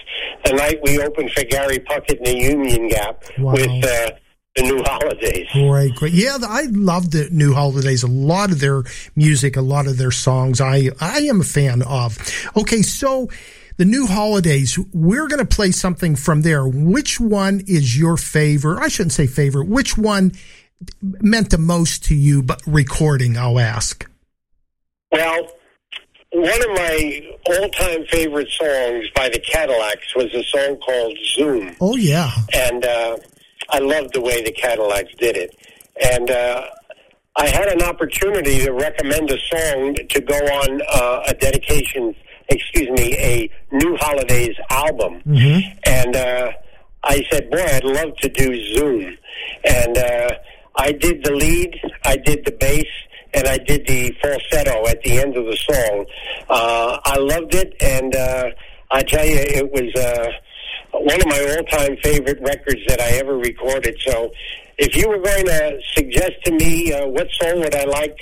the 0.45 0.53
night 0.53 0.79
we 0.83 0.99
opened 0.99 1.31
for 1.31 1.43
Gary 1.43 1.77
Puckett 1.79 2.17
in 2.17 2.23
the 2.23 2.37
Union 2.37 2.87
Gap 2.89 3.23
Wow. 3.37 3.53
with 3.53 3.69
uh, 3.85 4.11
the 4.55 4.63
New 4.63 4.81
Holidays. 4.83 5.47
Great, 5.53 5.95
great. 5.95 6.13
Yeah, 6.13 6.37
I 6.41 6.63
love 6.71 7.11
the 7.11 7.29
New 7.31 7.53
Holidays. 7.53 8.01
A 8.03 8.07
lot 8.07 8.51
of 8.51 8.59
their 8.59 8.83
music, 9.15 9.55
a 9.57 9.61
lot 9.61 9.85
of 9.87 9.97
their 9.97 10.11
songs, 10.11 10.59
I 10.59 10.89
I 10.99 11.19
am 11.19 11.39
a 11.41 11.43
fan 11.45 11.81
of. 11.83 12.17
Okay, 12.57 12.81
so 12.81 13.29
the 13.81 13.85
New 13.85 14.05
Holidays, 14.05 14.77
we're 14.93 15.27
going 15.27 15.39
to 15.39 15.55
play 15.55 15.71
something 15.71 16.15
from 16.15 16.43
there. 16.43 16.67
Which 16.67 17.19
one 17.19 17.63
is 17.67 17.97
your 17.97 18.15
favorite? 18.15 18.79
I 18.79 18.89
shouldn't 18.89 19.11
say 19.11 19.25
favorite. 19.25 19.67
Which 19.67 19.97
one 19.97 20.33
meant 21.01 21.49
the 21.49 21.57
most 21.57 22.05
to 22.05 22.13
you? 22.13 22.43
But 22.43 22.61
recording, 22.67 23.39
I'll 23.39 23.57
ask. 23.57 24.07
Well, 25.11 25.47
one 26.31 26.61
of 26.61 26.69
my 26.75 27.21
all-time 27.47 28.05
favorite 28.05 28.49
songs 28.49 29.07
by 29.15 29.29
the 29.29 29.39
Cadillacs 29.39 30.15
was 30.15 30.31
a 30.35 30.43
song 30.43 30.77
called 30.85 31.17
Zoom. 31.35 31.75
Oh 31.81 31.95
yeah. 31.95 32.29
and 32.53 32.85
uh, 32.85 33.17
I 33.71 33.79
loved 33.79 34.13
the 34.13 34.21
way 34.21 34.43
the 34.43 34.51
Cadillacs 34.51 35.15
did 35.17 35.35
it. 35.35 35.55
And 35.99 36.29
uh, 36.29 36.67
I 37.35 37.47
had 37.47 37.67
an 37.69 37.81
opportunity 37.81 38.59
to 38.59 38.73
recommend 38.73 39.31
a 39.31 39.39
song 39.39 39.95
to 40.07 40.21
go 40.21 40.35
on 40.35 40.81
uh, 40.87 41.23
a 41.29 41.33
dedication, 41.33 42.15
excuse 42.51 42.89
me, 42.89 43.15
a 43.17 43.49
New 43.71 43.95
Holidays 43.99 44.55
album. 44.69 45.21
And 45.85 46.15
uh, 46.15 46.51
I 47.03 47.23
said, 47.31 47.49
boy, 47.49 47.63
I'd 47.63 47.83
love 47.83 48.15
to 48.17 48.29
do 48.29 48.73
Zoom. 48.75 49.17
And 49.63 49.97
uh, 49.97 50.29
I 50.75 50.91
did 50.91 51.23
the 51.23 51.31
lead, 51.31 51.79
I 52.03 52.17
did 52.17 52.45
the 52.45 52.51
bass, 52.51 52.87
and 53.33 53.47
I 53.47 53.57
did 53.57 53.87
the 53.87 54.13
falsetto 54.21 54.87
at 54.87 55.01
the 55.03 55.19
end 55.19 55.37
of 55.37 55.45
the 55.45 55.57
song. 55.69 56.05
Uh, 56.49 56.99
I 57.05 57.17
loved 57.17 57.55
it, 57.55 57.73
and 57.81 58.13
uh, 58.15 58.49
I 58.91 59.03
tell 59.03 59.25
you, 59.25 59.37
it 59.37 59.71
was 59.71 59.95
uh, 59.95 60.31
one 60.91 61.21
of 61.21 61.27
my 61.27 61.55
all-time 61.55 61.95
favorite 62.03 62.39
records 62.41 62.81
that 62.87 62.99
I 62.99 63.17
ever 63.19 63.37
recorded. 63.37 63.95
So, 64.05 64.31
if 64.77 64.95
you 64.95 65.07
were 65.07 65.19
going 65.19 65.45
to 65.45 65.79
suggest 65.93 66.33
to 66.45 66.51
me 66.51 66.91
uh, 66.91 67.07
what 67.07 67.27
song 67.39 67.59
would 67.59 67.75
I 67.75 67.85
like 67.85 68.17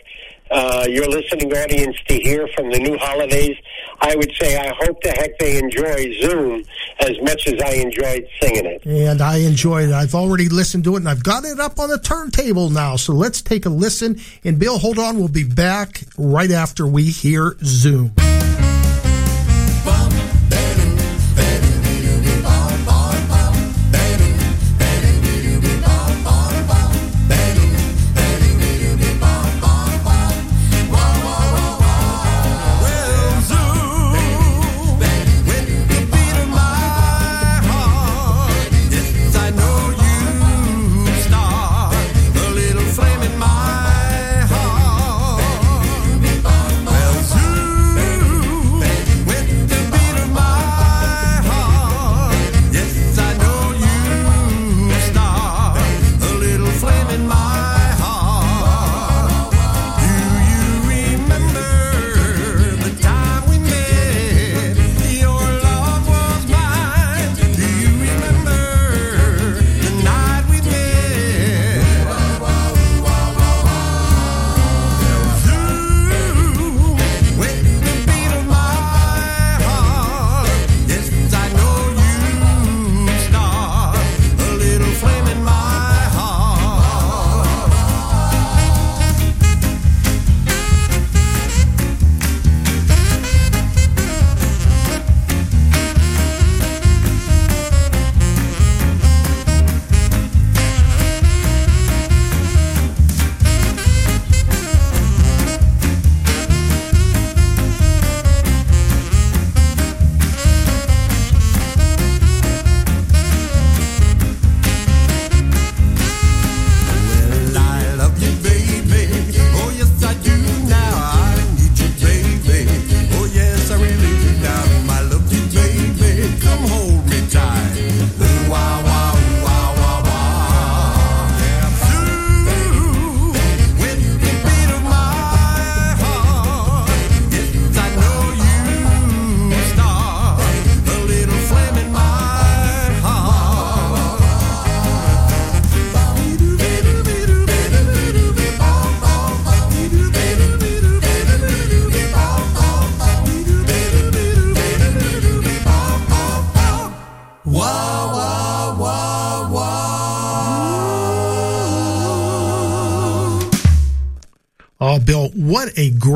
uh, 0.52 0.86
your 0.88 1.08
listening 1.08 1.52
audience 1.54 1.98
to 2.08 2.16
hear 2.16 2.48
from 2.56 2.72
the 2.72 2.80
new 2.80 2.98
holidays, 2.98 3.56
I 4.02 4.16
would 4.16 4.32
say 4.40 4.58
I 4.58 4.74
hope 4.80 5.02
the 5.02 5.12
heck 5.12 5.38
they 5.40 5.58
enjoy 5.58 6.14
Zoom 6.22 6.64
as 7.00 7.22
much 7.22 7.48
as 7.48 7.62
I 7.62 7.74
enjoyed 7.74 8.28
singing 8.42 8.66
it. 8.66 8.86
And 8.86 9.22
I 9.22 9.38
enjoyed 9.38 9.90
it. 9.90 9.94
I've 9.94 10.16
already 10.16 10.50
listened 10.50 10.84
to 10.86 10.96
it 10.96 11.00
and 11.00 11.10
I've 11.10 11.24
got 11.24 11.46
it 11.46 11.60
up 11.60 11.80
on 11.80 11.90
the 11.90 12.00
turntable 12.00 12.70
now. 12.70 12.96
So 12.96 13.14
let's 13.14 13.42
take 13.42 13.66
a 13.66 13.70
listen. 13.70 14.20
And 14.44 14.60
Bill, 14.60 14.78
hold 14.78 15.00
on. 15.00 15.18
We'll 15.18 15.28
be 15.28 15.44
back 15.44 16.02
right 16.18 16.52
after 16.52 16.88
we 16.88 17.06
hear 17.06 17.56
Zoom. 17.64 18.14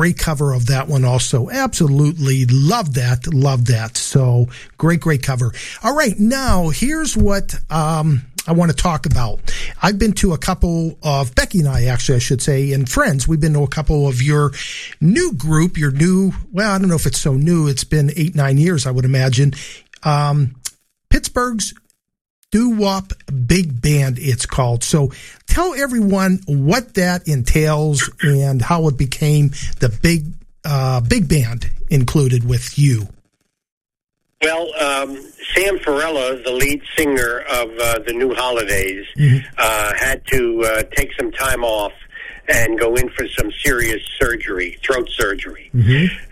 Great 0.04 0.18
cover 0.18 0.52
of 0.52 0.66
that 0.66 0.86
one 0.86 1.02
also. 1.02 1.48
Absolutely 1.48 2.44
love 2.44 2.92
that. 2.92 3.26
Love 3.32 3.64
that. 3.68 3.96
So 3.96 4.48
great, 4.76 5.00
great 5.00 5.22
cover. 5.22 5.50
All 5.82 5.96
right. 5.96 6.14
Now 6.18 6.68
here's 6.68 7.16
what, 7.16 7.54
um, 7.70 8.20
I 8.46 8.52
want 8.52 8.70
to 8.70 8.76
talk 8.76 9.06
about. 9.06 9.40
I've 9.82 9.98
been 9.98 10.12
to 10.14 10.34
a 10.34 10.36
couple 10.36 10.98
of 11.02 11.34
Becky 11.34 11.60
and 11.60 11.68
I 11.68 11.84
actually, 11.84 12.16
I 12.16 12.18
should 12.18 12.42
say, 12.42 12.74
and 12.74 12.86
friends. 12.86 13.26
We've 13.26 13.40
been 13.40 13.54
to 13.54 13.62
a 13.62 13.66
couple 13.66 14.06
of 14.06 14.20
your 14.20 14.52
new 15.00 15.32
group, 15.32 15.78
your 15.78 15.90
new, 15.90 16.32
well, 16.52 16.70
I 16.70 16.78
don't 16.78 16.88
know 16.88 16.96
if 16.96 17.06
it's 17.06 17.18
so 17.18 17.32
new. 17.32 17.66
It's 17.66 17.84
been 17.84 18.10
eight, 18.14 18.34
nine 18.34 18.58
years, 18.58 18.86
I 18.86 18.90
would 18.90 19.06
imagine. 19.06 19.54
Um, 20.02 20.54
Pittsburgh's 21.08 21.72
Doo 22.54 22.70
Wop 22.70 23.12
Big 23.48 23.82
Band, 23.82 24.16
it's 24.20 24.46
called. 24.46 24.84
So 24.84 25.10
tell 25.48 25.74
everyone 25.74 26.38
what 26.46 26.94
that 26.94 27.26
entails 27.26 28.08
and 28.22 28.62
how 28.62 28.86
it 28.86 28.96
became 28.96 29.50
the 29.80 29.88
big, 29.88 30.26
uh, 30.64 31.00
big 31.00 31.28
band 31.28 31.68
included 31.90 32.48
with 32.48 32.78
you. 32.78 33.08
Well, 34.40 34.72
um, 34.76 35.16
Sam 35.52 35.80
Farella, 35.80 36.44
the 36.44 36.52
lead 36.52 36.80
singer 36.96 37.40
of 37.40 37.70
uh, 37.76 37.98
the 38.06 38.12
New 38.12 38.32
Holidays, 38.36 39.04
uh, 39.58 39.92
had 39.96 40.24
to 40.28 40.62
uh, 40.62 40.82
take 40.94 41.10
some 41.18 41.32
time 41.32 41.64
off 41.64 41.92
and 42.46 42.78
go 42.78 42.94
in 42.94 43.08
for 43.08 43.26
some 43.36 43.50
serious 43.64 44.00
surgery, 44.20 44.78
throat 44.86 45.08
surgery. 45.10 45.72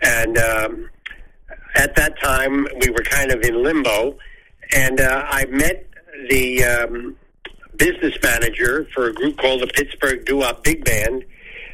And 0.01 0.37
um, 0.37 0.89
at 1.75 1.95
that 1.97 2.17
time, 2.21 2.65
we 2.79 2.91
were 2.91 3.03
kind 3.03 3.29
of 3.29 3.41
in 3.41 3.61
limbo. 3.61 4.17
And 4.73 5.01
uh, 5.01 5.25
I 5.27 5.45
met 5.47 5.89
the 6.29 6.63
um, 6.63 7.15
business 7.75 8.15
manager 8.21 8.87
for 8.93 9.07
a 9.07 9.13
group 9.13 9.37
called 9.37 9.61
the 9.61 9.67
Pittsburgh 9.67 10.25
Doo-Wop 10.25 10.63
Big 10.63 10.83
Band, 10.85 11.25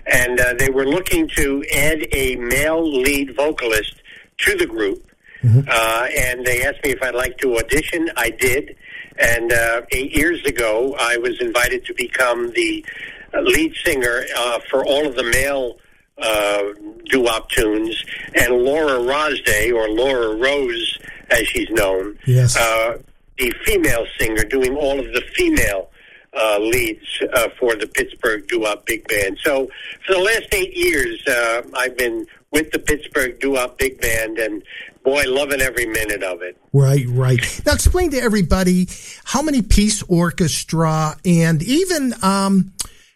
and 0.06 0.40
uh, 0.40 0.53
they 0.57 0.70
were 0.70 0.86
looking 0.86 1.28
to 1.36 1.64
add 1.76 2.07
a 2.11 2.36
male 2.38 3.02
lead 3.02 3.36
vocalist 3.36 4.02
to 4.40 4.56
the 4.56 4.66
group. 4.66 5.06
Uh, 5.41 6.07
and 6.18 6.45
they 6.45 6.64
asked 6.66 6.84
me 6.84 6.90
if 6.91 7.02
I'd 7.02 7.16
like 7.16 7.38
to 7.38 7.57
audition. 7.60 8.10
I 8.18 8.30
did. 8.30 8.76
And 9.18 9.53
uh, 9.53 9.82
eight 9.94 10.14
years 10.14 10.44
ago, 10.45 10.95
I 10.99 11.16
was 11.16 11.40
invited 11.40 11.86
to 11.86 11.94
become 11.94 12.52
the 12.52 12.86
uh, 13.34 13.40
lead 13.41 13.74
singer 13.86 14.26
uh, 14.38 14.60
for 14.70 14.86
all 14.86 15.07
of 15.07 15.16
the 15.16 15.24
male 15.24 15.78
uh, 16.18 16.64
doo-wop 17.06 17.49
tunes. 17.52 18.03
And 18.36 18.53
Laura 18.53 18.99
Rosday, 19.02 19.72
or 19.72 19.88
Laura 19.90 20.36
Rose, 20.36 20.99
as 21.30 21.48
she's 21.48 21.70
known, 21.70 22.20
Yes. 22.28 22.57
uh, 22.57 22.98
the 23.40 23.52
female 23.66 24.06
singer 24.20 24.44
doing 24.44 24.76
all 24.76 24.99
of 24.99 25.06
the 25.07 25.24
female 25.36 25.90
uh, 26.38 26.60
leads 26.60 27.24
uh, 27.34 27.49
for 27.60 27.76
the 27.76 27.88
Pittsburgh 27.88 28.48
Doo-Wop 28.48 28.86
Big 28.86 29.07
Band. 29.07 29.40
So 29.44 29.68
for 30.06 30.14
the 30.14 30.20
last 30.20 30.53
eight 30.53 30.76
years, 30.76 31.26
uh, 31.28 31.64
I've 31.76 31.98
been 31.98 32.28
with 32.52 32.72
the 32.72 32.80
Pittsburgh 32.80 33.40
Doo-Wop 33.40 33.78
Big 33.78 33.99
Band, 33.99 34.38
and 34.38 34.61
boy, 35.03 35.24
loving 35.28 35.61
every 35.61 35.86
minute 35.86 36.24
of 36.24 36.41
it. 36.41 36.57
Right, 36.74 37.06
right. 37.07 37.40
Now 37.66 37.74
explain 37.74 38.11
to 38.11 38.18
everybody 38.18 38.88
how 39.24 39.41
many 39.41 39.61
piece 39.61 40.03
orchestra 40.03 41.16
and 41.26 41.64
even, 41.64 42.14
um, 42.22 42.74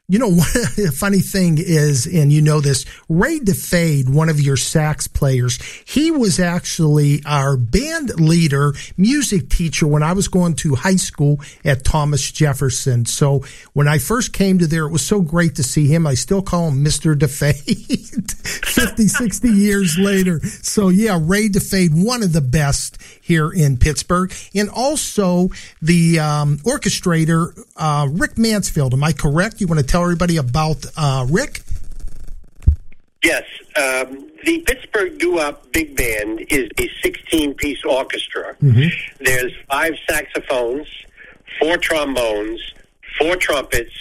you 0.10 0.20
know, 0.20 0.30
one 0.32 0.92
funny 0.92 1.20
thing 1.20 1.58
is, 1.58 2.06
and 2.06 2.32
you 2.32 2.42
know 2.42 2.60
this, 2.60 2.86
Ray 3.08 3.40
DeFade, 3.40 4.10
one 4.10 4.30
of 4.30 4.40
your 4.40 4.58
sax 4.58 5.08
players, 5.08 5.62
he 5.86 6.12
was 6.12 6.40
actually 6.40 7.22
our 7.26 7.56
band 7.56 8.20
leader, 8.20 8.74
music 8.98 9.50
teacher 9.50 9.88
when 9.88 10.04
I 10.04 10.14
was 10.14 10.28
going 10.28 10.56
to 10.56 10.76
high 10.76 10.98
school 10.98 11.40
at 11.64 11.86
Thomas 11.86 12.32
Jefferson. 12.32 13.06
So 13.06 13.44
when 13.72 13.88
I 13.88 13.98
first 13.98 14.34
came 14.34 14.60
to 14.60 14.68
there, 14.68 14.86
it 14.86 14.92
was 14.92 15.06
so 15.06 15.22
great 15.22 15.56
to 15.56 15.64
see 15.64 15.88
him. 15.88 16.06
I 16.06 16.16
still 16.16 16.42
call 16.42 16.68
him 16.68 16.84
Mr. 16.84 17.16
DeFade 17.24 18.32
50, 18.66 19.08
60 19.08 19.50
years 19.50 19.98
later. 19.98 20.42
So 20.42 20.90
yeah, 20.90 21.18
Ray 21.22 21.48
DeFade, 21.48 21.92
one 21.94 22.24
of 22.24 22.34
the 22.34 22.42
best 22.42 22.98
here 23.24 23.52
in 23.52 23.78
Pittsburgh. 23.78 24.32
And 24.54 24.70
also 24.70 25.50
the 25.82 26.20
um, 26.20 26.58
orchestrator, 26.60 27.58
uh, 27.78 28.08
Rick 28.12 28.38
Mansfield. 28.38 28.94
Am 28.94 29.04
I 29.04 29.14
correct? 29.14 29.62
You 29.62 29.68
want 29.68 29.80
to 29.80 29.86
tell 29.86 30.04
everybody 30.04 30.38
about 30.38 30.86
uh, 30.98 31.26
Rick? 31.30 31.62
Yes, 33.24 33.44
um, 33.78 34.30
the 34.44 34.60
Pittsburgh 34.68 35.18
Doo-Wop 35.18 35.72
Big 35.72 35.96
Band 35.96 36.42
is 36.50 36.70
a 36.78 36.90
16-piece 37.08 37.86
orchestra. 37.86 38.58
There's 39.20 39.54
five 39.70 39.94
saxophones, 40.10 40.88
four 41.58 41.78
trombones, 41.78 42.60
four 43.18 43.38
trumpets, 43.38 43.94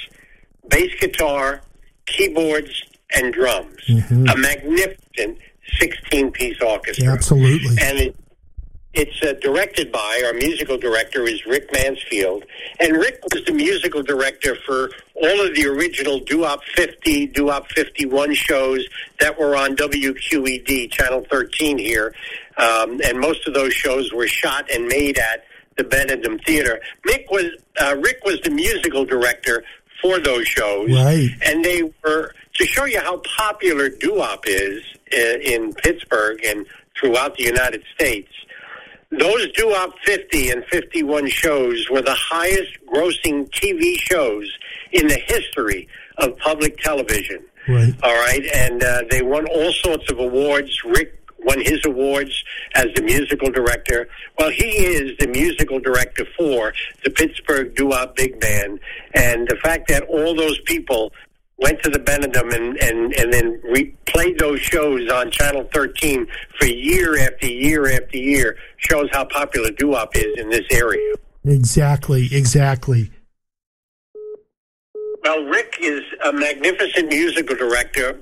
bass 0.68 0.92
guitar, 0.98 1.60
keyboards, 2.06 2.82
and 3.14 3.32
drums. 3.32 3.88
A 3.88 4.36
magnificent 4.36 5.38
16-piece 5.80 6.60
orchestra. 6.60 7.12
Absolutely. 7.12 7.76
And 7.80 7.98
it, 7.98 8.16
it's 8.94 9.22
uh, 9.22 9.32
directed 9.40 9.90
by 9.90 10.22
our 10.26 10.34
musical 10.34 10.76
director 10.76 11.24
is 11.26 11.44
Rick 11.46 11.72
Mansfield, 11.72 12.44
and 12.78 12.92
Rick 12.96 13.20
was 13.32 13.44
the 13.44 13.52
musical 13.52 14.02
director 14.02 14.54
for 14.66 14.90
all 15.14 15.46
of 15.46 15.54
the 15.54 15.66
original 15.66 16.18
Doo-Wop 16.20 16.62
50, 16.74 17.28
Doo-Wop 17.28 17.70
51 17.70 18.34
shows 18.34 18.86
that 19.20 19.38
were 19.38 19.56
on 19.56 19.76
WQED 19.76 20.90
Channel 20.90 21.24
13 21.30 21.78
here, 21.78 22.14
um, 22.58 23.00
and 23.04 23.18
most 23.18 23.46
of 23.48 23.54
those 23.54 23.72
shows 23.72 24.12
were 24.12 24.26
shot 24.26 24.70
and 24.70 24.86
made 24.86 25.18
at 25.18 25.44
the 25.76 25.84
Benedum 25.84 26.44
Theater. 26.44 26.78
Mick 27.06 27.30
was 27.30 27.46
uh, 27.80 27.96
Rick 27.96 28.18
was 28.26 28.40
the 28.42 28.50
musical 28.50 29.06
director 29.06 29.64
for 30.02 30.18
those 30.18 30.46
shows, 30.46 30.90
Right. 30.90 31.30
and 31.46 31.64
they 31.64 31.82
were 32.04 32.34
to 32.54 32.66
show 32.66 32.84
you 32.84 33.00
how 33.00 33.22
popular 33.38 33.88
doo-wop 33.88 34.44
is 34.46 34.82
uh, 35.14 35.16
in 35.38 35.72
Pittsburgh 35.72 36.44
and 36.44 36.66
throughout 37.00 37.36
the 37.38 37.44
United 37.44 37.82
States. 37.94 38.28
Those 39.18 39.52
doo-wop 39.52 39.98
50 40.04 40.50
and 40.50 40.64
51 40.64 41.28
shows 41.28 41.86
were 41.90 42.00
the 42.00 42.14
highest 42.14 42.78
grossing 42.86 43.48
TV 43.50 43.96
shows 43.98 44.50
in 44.92 45.06
the 45.06 45.18
history 45.26 45.86
of 46.16 46.36
public 46.38 46.78
television. 46.78 47.44
Right. 47.68 47.94
All 48.02 48.14
right, 48.14 48.44
and 48.54 48.82
uh, 48.82 49.02
they 49.10 49.22
won 49.22 49.46
all 49.46 49.70
sorts 49.72 50.10
of 50.10 50.18
awards. 50.18 50.82
Rick 50.84 51.18
won 51.44 51.60
his 51.60 51.84
awards 51.84 52.42
as 52.74 52.86
the 52.94 53.02
musical 53.02 53.50
director. 53.50 54.08
Well, 54.38 54.50
he 54.50 54.64
is 54.64 55.16
the 55.18 55.26
musical 55.26 55.78
director 55.78 56.24
for 56.38 56.72
the 57.04 57.10
Pittsburgh 57.10 57.74
Doo-Wop 57.74 58.16
Big 58.16 58.40
Band, 58.40 58.80
and 59.14 59.46
the 59.46 59.56
fact 59.56 59.88
that 59.88 60.04
all 60.04 60.34
those 60.34 60.58
people 60.60 61.12
went 61.62 61.82
to 61.82 61.90
the 61.90 61.98
Benedum 61.98 62.52
and, 62.54 62.76
and, 62.82 63.14
and 63.14 63.32
then 63.32 63.62
replayed 63.62 64.38
those 64.38 64.60
shows 64.60 65.10
on 65.10 65.30
Channel 65.30 65.68
13 65.72 66.26
for 66.58 66.66
year 66.66 67.18
after 67.18 67.46
year 67.46 67.90
after 67.90 68.18
year 68.18 68.56
shows 68.76 69.08
how 69.12 69.24
popular 69.24 69.70
doo-wop 69.70 70.14
is 70.16 70.38
in 70.38 70.50
this 70.50 70.66
area. 70.70 71.14
Exactly, 71.44 72.28
exactly. 72.32 73.10
Well, 75.22 75.44
Rick 75.44 75.76
is 75.80 76.02
a 76.24 76.32
magnificent 76.32 77.08
musical 77.08 77.56
director. 77.56 78.20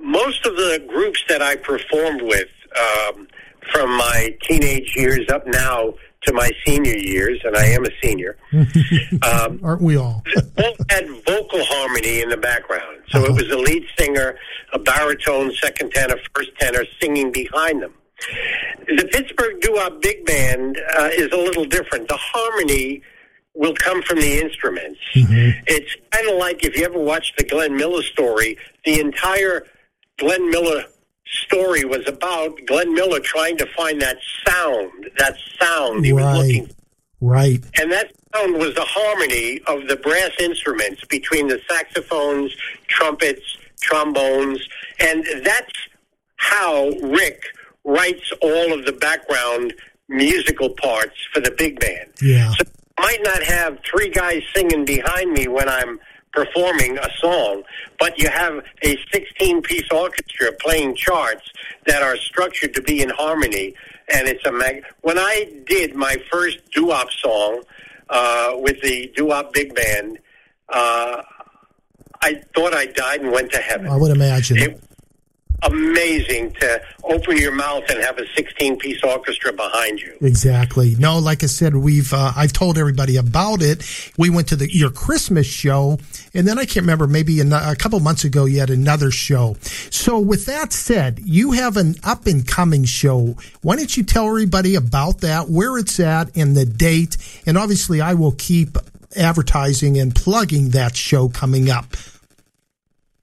Most 0.00 0.44
of 0.44 0.56
the 0.56 0.84
groups 0.88 1.22
that 1.28 1.40
I 1.40 1.54
performed 1.56 2.22
with 2.22 2.48
um, 2.76 3.28
from 3.70 3.96
my 3.96 4.36
teenage 4.42 4.96
years 4.96 5.28
up 5.30 5.46
now 5.46 5.94
to 6.24 6.32
my 6.32 6.50
senior 6.64 6.96
years, 6.96 7.40
and 7.44 7.56
I 7.56 7.66
am 7.66 7.84
a 7.84 7.90
senior, 8.02 8.36
um, 9.22 9.60
Aren't 9.62 9.82
we 9.82 9.96
all? 9.96 10.22
had 10.88 11.08
vocal 11.26 11.64
harmony 11.64 12.22
in 12.22 12.28
the 12.28 12.36
background. 12.36 12.98
So 13.08 13.24
it 13.24 13.32
was 13.32 13.50
a 13.50 13.58
lead 13.58 13.84
singer, 13.98 14.36
a 14.72 14.78
baritone, 14.78 15.52
second 15.52 15.92
tenor, 15.92 16.16
first 16.34 16.50
tenor 16.58 16.84
singing 17.00 17.32
behind 17.32 17.82
them. 17.82 17.94
The 18.86 19.08
Pittsburgh 19.12 19.60
Doo-Wop 19.60 20.00
Big 20.00 20.24
Band 20.24 20.78
uh, 20.96 21.10
is 21.12 21.32
a 21.32 21.36
little 21.36 21.64
different. 21.64 22.08
The 22.08 22.18
harmony 22.18 23.02
will 23.54 23.74
come 23.74 24.00
from 24.02 24.20
the 24.20 24.40
instruments. 24.40 25.00
It's 25.66 25.96
kind 26.10 26.28
of 26.28 26.36
like 26.36 26.64
if 26.64 26.76
you 26.76 26.84
ever 26.84 26.98
watched 26.98 27.36
the 27.36 27.44
Glenn 27.44 27.76
Miller 27.76 28.02
story, 28.02 28.56
the 28.84 29.00
entire 29.00 29.66
Glenn 30.18 30.50
Miller 30.50 30.84
story 31.32 31.84
was 31.84 32.06
about 32.06 32.58
Glenn 32.66 32.94
Miller 32.94 33.20
trying 33.20 33.56
to 33.58 33.66
find 33.66 34.00
that 34.02 34.18
sound, 34.46 35.10
that 35.18 35.36
sound 35.60 36.04
he 36.04 36.12
was 36.12 36.24
looking 36.38 36.68
Right, 37.20 37.60
right. 37.60 37.80
and 37.80 37.90
that 37.92 38.12
sound 38.34 38.54
was 38.58 38.74
the 38.74 38.84
harmony 38.86 39.60
of 39.66 39.88
the 39.88 39.96
brass 39.96 40.30
instruments 40.40 41.04
between 41.06 41.48
the 41.48 41.60
saxophones, 41.68 42.54
trumpets, 42.88 43.58
trombones, 43.80 44.66
and 45.00 45.24
that's 45.44 45.72
how 46.36 46.88
Rick 47.02 47.42
writes 47.84 48.32
all 48.42 48.72
of 48.72 48.84
the 48.86 48.92
background 48.92 49.74
musical 50.08 50.70
parts 50.70 51.16
for 51.32 51.40
the 51.40 51.50
big 51.52 51.80
band. 51.80 52.10
Yeah. 52.20 52.52
So 52.52 52.64
I 52.98 53.02
might 53.02 53.22
not 53.22 53.42
have 53.42 53.78
three 53.84 54.10
guys 54.10 54.42
singing 54.54 54.84
behind 54.84 55.32
me 55.32 55.48
when 55.48 55.68
I'm 55.68 55.98
performing 56.32 56.98
a 56.98 57.08
song, 57.18 57.62
but 57.98 58.18
you 58.18 58.28
have 58.28 58.64
a 58.82 58.96
16 59.12 59.62
piece 59.62 59.90
orchestra 59.90 60.52
playing 60.60 60.94
charts 60.94 61.50
that 61.86 62.02
are 62.02 62.16
structured 62.16 62.74
to 62.74 62.82
be 62.82 63.02
in 63.02 63.10
harmony. 63.10 63.74
And 64.12 64.28
it's 64.28 64.44
a 64.44 64.52
mag. 64.52 64.84
When 65.02 65.18
I 65.18 65.52
did 65.66 65.94
my 65.94 66.16
first 66.30 66.58
doo 66.72 66.86
wop 66.86 67.10
song 67.12 67.62
uh, 68.08 68.52
with 68.56 68.80
the 68.82 69.12
doo 69.14 69.26
wop 69.26 69.52
big 69.52 69.74
band, 69.74 70.18
uh, 70.68 71.22
I 72.22 72.42
thought 72.54 72.72
I 72.72 72.86
died 72.86 73.20
and 73.20 73.32
went 73.32 73.52
to 73.52 73.58
heaven. 73.58 73.88
I 73.88 73.96
would 73.96 74.10
imagine. 74.10 74.58
It, 74.58 74.82
amazing 75.62 76.52
to 76.54 76.82
open 77.04 77.36
your 77.36 77.52
mouth 77.52 77.84
and 77.88 78.02
have 78.02 78.18
a 78.18 78.26
16 78.34 78.78
piece 78.78 79.02
orchestra 79.02 79.52
behind 79.52 80.00
you. 80.00 80.16
Exactly. 80.20 80.94
No, 80.98 81.18
like 81.18 81.42
I 81.42 81.46
said, 81.46 81.74
we've 81.74 82.12
uh, 82.12 82.32
I've 82.36 82.52
told 82.52 82.78
everybody 82.78 83.16
about 83.16 83.62
it. 83.62 83.84
We 84.16 84.30
went 84.30 84.48
to 84.48 84.56
the 84.56 84.72
your 84.72 84.90
Christmas 84.90 85.46
show, 85.46 85.98
and 86.34 86.46
then 86.46 86.58
I 86.58 86.64
can't 86.64 86.84
remember 86.84 87.06
maybe 87.06 87.40
a, 87.40 87.76
couple 87.76 87.98
months 88.00 88.24
ago 88.24 88.44
you 88.44 88.60
had 88.60 88.70
another 88.70 89.10
show. 89.10 89.56
So 89.90 90.18
with 90.18 90.46
that 90.46 90.72
said, 90.72 91.20
you 91.24 91.52
have 91.52 91.76
an 91.76 91.96
up 92.04 92.26
and 92.26 92.46
coming 92.46 92.84
show. 92.84 93.36
Why 93.62 93.76
don't 93.76 93.96
you 93.96 94.02
tell 94.02 94.28
everybody 94.28 94.74
about 94.74 95.20
that, 95.20 95.48
where 95.48 95.78
it's 95.78 95.98
at, 96.00 96.36
and 96.36 96.56
the 96.56 96.66
date? 96.66 97.16
And 97.46 97.58
obviously, 97.58 98.00
I 98.00 98.14
will 98.14 98.32
keep 98.32 98.76
advertising 99.16 99.98
and 99.98 100.14
plugging 100.14 100.70
that 100.70 100.96
show 100.96 101.28
coming 101.28 101.70
up. 101.70 101.86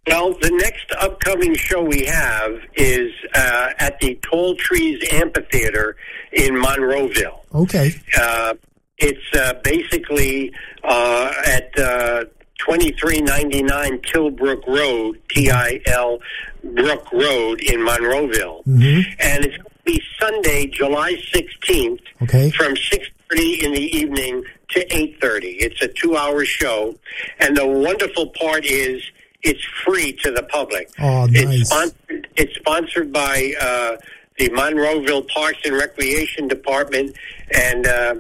Well, 0.10 0.34
the 0.42 0.50
next 0.52 0.92
upcoming 1.00 1.56
show 1.56 1.84
we 1.84 2.06
have 2.06 2.60
is 2.76 3.12
uh, 3.36 3.70
at 3.78 4.00
the 4.00 4.16
Tall 4.24 4.56
Trees 4.56 5.04
Amphitheater 5.14 5.96
in 6.32 6.56
Monroeville. 6.56 7.40
Okay. 7.54 7.92
Uh, 8.20 8.56
it's 8.98 9.36
uh, 9.36 9.54
basically 9.64 10.52
uh, 10.84 11.32
at 11.46 11.78
uh, 11.78 12.26
2399 12.58 14.00
Tilbrook 14.00 14.66
Road, 14.68 15.22
T 15.30 15.52
I 15.52 15.80
L 15.86 16.18
Brook 16.64 17.12
Road 17.14 17.62
in 17.62 17.80
Monroeville. 17.80 18.64
And 18.66 19.46
it's 19.46 19.56
going 19.58 19.64
to 19.64 19.84
be 19.86 20.02
Sunday, 20.20 20.66
July 20.66 21.14
16th 21.32 22.00
Okay. 22.24 22.50
from 22.50 22.74
6.30 22.74 23.64
in 23.64 23.74
the 23.74 23.98
evening 23.98 24.44
to 24.72 24.86
8.30. 24.88 25.42
It's 25.60 25.82
a 25.84 25.88
two-hour 25.88 26.44
show. 26.46 26.96
And 27.40 27.56
the 27.56 27.66
wonderful 27.68 28.28
part 28.32 28.66
is 28.66 29.02
it's 29.42 29.64
free 29.86 30.14
to 30.24 30.32
the 30.32 30.44
public. 30.44 30.90
Oh, 31.00 31.28
It's 31.30 31.70
sponsored, 31.70 32.28
it's 32.36 32.56
sponsored 32.56 33.12
by 33.12 33.54
uh, 33.60 33.98
the 34.38 34.50
Monroeville 34.50 35.28
Parks 35.28 35.60
and 35.66 35.76
Recreation 35.76 36.48
Department, 36.48 37.16
and 37.54 37.88
uh, 37.88 38.16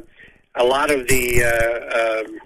a 0.55 0.63
lot 0.63 0.91
of 0.91 1.07
the 1.07 1.43
uh, 1.43 2.25
um 2.25 2.39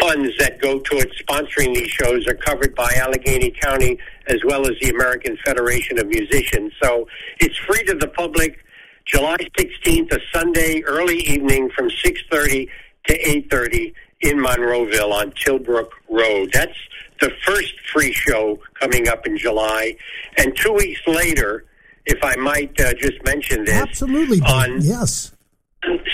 funds 0.00 0.36
that 0.38 0.60
go 0.60 0.80
towards 0.80 1.12
sponsoring 1.22 1.72
these 1.72 1.88
shows 1.88 2.26
are 2.26 2.34
covered 2.34 2.74
by 2.74 2.90
Allegheny 2.96 3.52
County 3.52 3.96
as 4.26 4.38
well 4.44 4.66
as 4.66 4.74
the 4.80 4.90
American 4.90 5.36
Federation 5.44 5.98
of 6.00 6.08
Musicians. 6.08 6.72
So 6.82 7.06
it's 7.38 7.56
free 7.58 7.84
to 7.84 7.94
the 7.94 8.08
public. 8.08 8.58
July 9.04 9.36
16th, 9.58 10.12
a 10.12 10.20
Sunday 10.32 10.82
early 10.82 11.18
evening 11.18 11.70
from 11.76 11.90
6:30 11.90 12.68
to 13.06 13.14
8:30 13.28 13.94
in 14.22 14.38
Monroeville 14.38 15.12
on 15.12 15.30
Tilbrook 15.32 15.90
Road. 16.08 16.50
That's 16.52 16.76
the 17.20 17.30
first 17.44 17.74
free 17.92 18.12
show 18.12 18.58
coming 18.80 19.08
up 19.08 19.26
in 19.26 19.36
July, 19.38 19.96
and 20.36 20.56
two 20.56 20.72
weeks 20.72 21.00
later, 21.06 21.64
if 22.06 22.22
I 22.22 22.36
might 22.36 22.78
uh, 22.80 22.92
just 22.94 23.24
mention 23.24 23.64
this, 23.64 23.74
Absolutely. 23.74 24.40
On 24.40 24.80
yes. 24.80 25.32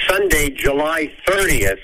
Sunday, 0.08 0.50
July 0.50 1.12
30th, 1.26 1.78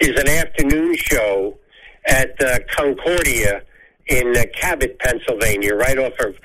is 0.00 0.20
an 0.20 0.28
afternoon 0.28 0.96
show 0.96 1.58
at 2.06 2.40
uh, 2.42 2.58
Concordia 2.70 3.62
in 4.08 4.36
uh, 4.36 4.42
Cabot, 4.54 4.98
Pennsylvania, 4.98 5.74
right 5.74 5.98
off 5.98 6.18
of 6.20 6.36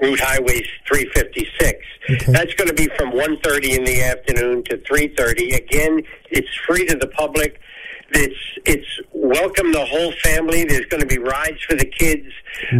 Route 0.00 0.20
Highway 0.20 0.62
356. 0.86 2.26
That's 2.26 2.54
going 2.54 2.68
to 2.68 2.74
be 2.74 2.88
from 2.96 3.12
1.30 3.12 3.78
in 3.78 3.84
the 3.84 4.02
afternoon 4.02 4.62
to 4.64 4.76
3.30. 4.78 5.56
Again, 5.56 6.02
it's 6.30 6.54
free 6.66 6.86
to 6.86 6.96
the 6.96 7.08
public. 7.08 7.60
It's 8.10 8.40
it's 8.64 9.00
welcome 9.12 9.72
the 9.72 9.84
whole 9.84 10.12
family. 10.22 10.64
There's 10.64 10.86
going 10.86 11.00
to 11.00 11.06
be 11.06 11.18
rides 11.18 11.62
for 11.68 11.74
the 11.74 11.86
kids, 11.86 12.28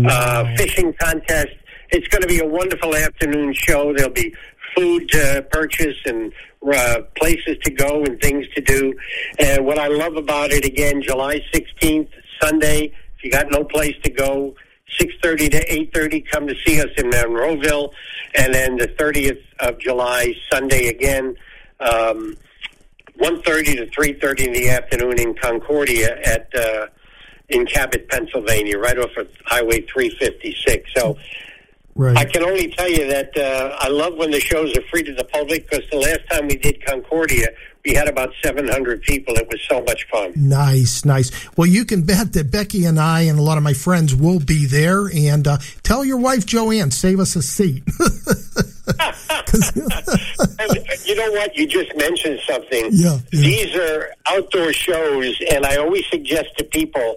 uh, 0.08 0.54
fishing 0.56 0.94
contest. 1.00 1.52
It's 1.90 2.08
going 2.08 2.22
to 2.22 2.28
be 2.28 2.40
a 2.40 2.46
wonderful 2.46 2.94
afternoon 2.94 3.54
show. 3.54 3.92
There'll 3.94 4.12
be 4.12 4.34
food 4.76 5.08
to 5.10 5.46
purchase 5.50 5.96
and 6.04 6.32
uh, 6.72 7.02
places 7.16 7.56
to 7.62 7.70
go 7.70 8.04
and 8.04 8.20
things 8.20 8.46
to 8.54 8.60
do. 8.60 8.94
And 9.38 9.64
what 9.64 9.78
I 9.78 9.88
love 9.88 10.16
about 10.16 10.50
it, 10.50 10.64
again, 10.64 11.02
July 11.02 11.40
16th, 11.52 12.08
Sunday, 12.40 12.92
if 13.16 13.24
you 13.24 13.30
got 13.30 13.50
no 13.50 13.64
place 13.64 13.94
to 14.04 14.10
go, 14.10 14.54
6.30 15.00 15.50
to 15.52 15.66
8.30, 15.92 16.26
come 16.30 16.46
to 16.46 16.54
see 16.66 16.80
us 16.80 16.90
in 16.96 17.10
Monroeville. 17.10 17.92
And 18.36 18.54
then 18.54 18.76
the 18.76 18.88
30th 18.88 19.42
of 19.60 19.78
July, 19.78 20.34
Sunday 20.50 20.88
again, 20.88 21.36
um, 21.80 22.36
1.30 23.18 23.76
to 23.76 23.86
3.30 23.86 24.46
in 24.46 24.52
the 24.52 24.68
afternoon 24.70 25.18
in 25.18 25.34
Concordia 25.34 26.18
at 26.24 26.54
uh, 26.54 26.86
in 27.48 27.64
Cabot, 27.66 28.08
Pennsylvania, 28.08 28.78
right 28.78 28.98
off 28.98 29.16
of 29.16 29.28
Highway 29.46 29.82
356. 29.82 30.90
So 30.96 31.16
Right. 31.96 32.16
I 32.18 32.26
can 32.26 32.42
only 32.42 32.68
tell 32.68 32.90
you 32.90 33.08
that 33.08 33.34
uh, 33.38 33.74
I 33.80 33.88
love 33.88 34.16
when 34.16 34.30
the 34.30 34.38
shows 34.38 34.76
are 34.76 34.82
free 34.82 35.02
to 35.02 35.14
the 35.14 35.24
public 35.24 35.68
because 35.68 35.88
the 35.90 35.96
last 35.96 36.20
time 36.30 36.46
we 36.46 36.56
did 36.56 36.84
Concordia, 36.84 37.48
we 37.86 37.94
had 37.94 38.06
about 38.06 38.34
700 38.44 39.00
people. 39.00 39.34
It 39.36 39.48
was 39.48 39.62
so 39.66 39.80
much 39.82 40.06
fun. 40.10 40.34
Nice, 40.36 41.06
nice. 41.06 41.30
Well, 41.56 41.66
you 41.66 41.86
can 41.86 42.02
bet 42.02 42.34
that 42.34 42.50
Becky 42.50 42.84
and 42.84 43.00
I 43.00 43.22
and 43.22 43.38
a 43.38 43.42
lot 43.42 43.56
of 43.56 43.64
my 43.64 43.72
friends 43.72 44.14
will 44.14 44.40
be 44.40 44.66
there. 44.66 45.06
And 45.06 45.48
uh, 45.48 45.56
tell 45.82 46.04
your 46.04 46.18
wife 46.18 46.44
Joanne, 46.44 46.90
save 46.90 47.18
us 47.18 47.34
a 47.34 47.40
seat. 47.40 47.82
you 51.06 51.14
know 51.14 51.30
what? 51.32 51.56
You 51.56 51.66
just 51.66 51.94
mentioned 51.96 52.40
something. 52.46 52.88
Yeah, 52.92 53.18
These 53.30 53.74
are 53.76 54.10
outdoor 54.28 54.72
shows, 54.72 55.40
and 55.52 55.64
I 55.64 55.76
always 55.76 56.04
suggest 56.10 56.48
to 56.58 56.64
people, 56.64 57.16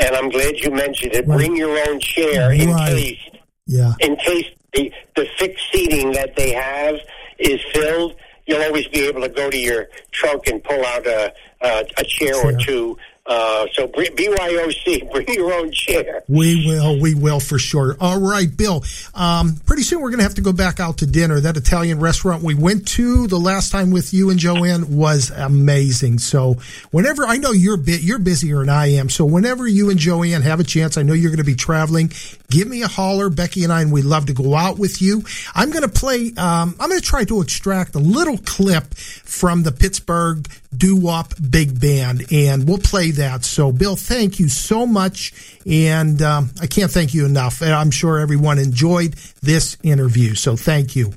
and 0.00 0.14
I'm 0.16 0.28
glad 0.30 0.58
you 0.60 0.70
mentioned 0.70 1.14
it, 1.14 1.26
bring 1.26 1.56
your 1.56 1.78
own 1.88 2.00
chair 2.00 2.52
in 2.52 2.68
case 2.76 3.18
Yeah. 3.66 3.92
in 4.00 4.16
case 4.16 4.46
the, 4.74 4.92
the 5.16 5.26
fixed 5.38 5.64
seating 5.72 6.12
that 6.12 6.36
they 6.36 6.52
have 6.52 6.96
is 7.38 7.60
filled. 7.72 8.14
You'll 8.46 8.62
always 8.62 8.86
be 8.88 9.00
able 9.00 9.20
to 9.22 9.28
go 9.28 9.50
to 9.50 9.58
your 9.58 9.88
trunk 10.10 10.46
and 10.46 10.62
pull 10.64 10.84
out 10.84 11.06
a 11.06 11.32
a, 11.60 11.84
a 11.98 12.04
chair 12.04 12.34
or 12.36 12.52
two. 12.52 12.96
Uh, 13.28 13.66
so 13.74 13.86
BYOC, 13.86 15.10
bring 15.12 15.28
your 15.28 15.52
own 15.52 15.70
chair. 15.70 16.22
We 16.28 16.66
will, 16.66 16.98
we 16.98 17.14
will 17.14 17.40
for 17.40 17.58
sure. 17.58 17.94
All 18.00 18.18
right, 18.18 18.48
Bill. 18.54 18.82
Um, 19.14 19.56
pretty 19.66 19.82
soon 19.82 20.00
we're 20.00 20.08
going 20.08 20.20
to 20.20 20.24
have 20.24 20.36
to 20.36 20.40
go 20.40 20.54
back 20.54 20.80
out 20.80 20.98
to 20.98 21.06
dinner. 21.06 21.38
That 21.38 21.58
Italian 21.58 22.00
restaurant 22.00 22.42
we 22.42 22.54
went 22.54 22.88
to 22.88 23.26
the 23.26 23.38
last 23.38 23.70
time 23.70 23.90
with 23.90 24.14
you 24.14 24.30
and 24.30 24.38
Joanne 24.38 24.96
was 24.96 25.30
amazing. 25.30 26.18
So 26.20 26.56
whenever 26.90 27.26
I 27.26 27.36
know 27.36 27.52
you're 27.52 27.76
bit, 27.76 28.00
you're 28.00 28.18
busier 28.18 28.60
than 28.60 28.70
I 28.70 28.92
am. 28.92 29.10
So 29.10 29.26
whenever 29.26 29.66
you 29.66 29.90
and 29.90 29.98
Joanne 29.98 30.42
have 30.42 30.60
a 30.60 30.64
chance, 30.64 30.96
I 30.96 31.02
know 31.02 31.12
you're 31.12 31.30
going 31.30 31.36
to 31.38 31.44
be 31.44 31.54
traveling. 31.54 32.10
Give 32.50 32.66
me 32.66 32.82
a 32.82 32.88
holler, 32.88 33.28
Becky 33.28 33.64
and 33.64 33.70
I, 33.70 33.82
and 33.82 33.92
we'd 33.92 34.06
love 34.06 34.26
to 34.26 34.32
go 34.32 34.54
out 34.54 34.78
with 34.78 35.02
you. 35.02 35.22
I'm 35.54 35.68
going 35.70 35.82
to 35.82 35.88
play. 35.88 36.32
Um, 36.38 36.74
I'm 36.80 36.88
going 36.88 36.98
to 36.98 37.06
try 37.06 37.24
to 37.24 37.42
extract 37.42 37.94
a 37.94 37.98
little 37.98 38.38
clip 38.38 38.94
from 38.94 39.64
the 39.64 39.70
Pittsburgh 39.70 40.48
Doo 40.74 40.96
Wop 40.96 41.34
Big 41.50 41.78
Band, 41.78 42.24
and 42.32 42.66
we'll 42.66 42.78
play 42.78 43.10
that. 43.10 43.44
So, 43.44 43.70
Bill, 43.70 43.96
thank 43.96 44.40
you 44.40 44.48
so 44.48 44.86
much, 44.86 45.60
and 45.66 46.22
um, 46.22 46.50
I 46.58 46.66
can't 46.66 46.90
thank 46.90 47.12
you 47.12 47.26
enough. 47.26 47.60
I'm 47.60 47.90
sure 47.90 48.18
everyone 48.18 48.58
enjoyed 48.58 49.12
this 49.42 49.76
interview. 49.82 50.34
So, 50.34 50.56
thank 50.56 50.96
you. 50.96 51.12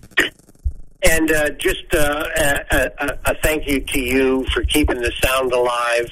And 1.04 1.32
uh, 1.32 1.50
just 1.52 1.94
uh, 1.94 2.26
a, 2.38 2.92
a, 3.00 3.20
a 3.26 3.36
thank 3.42 3.68
you 3.68 3.82
to 3.82 4.00
you 4.00 4.46
for 4.54 4.64
keeping 4.64 5.02
the 5.02 5.12
sound 5.24 5.52
alive. 5.52 6.10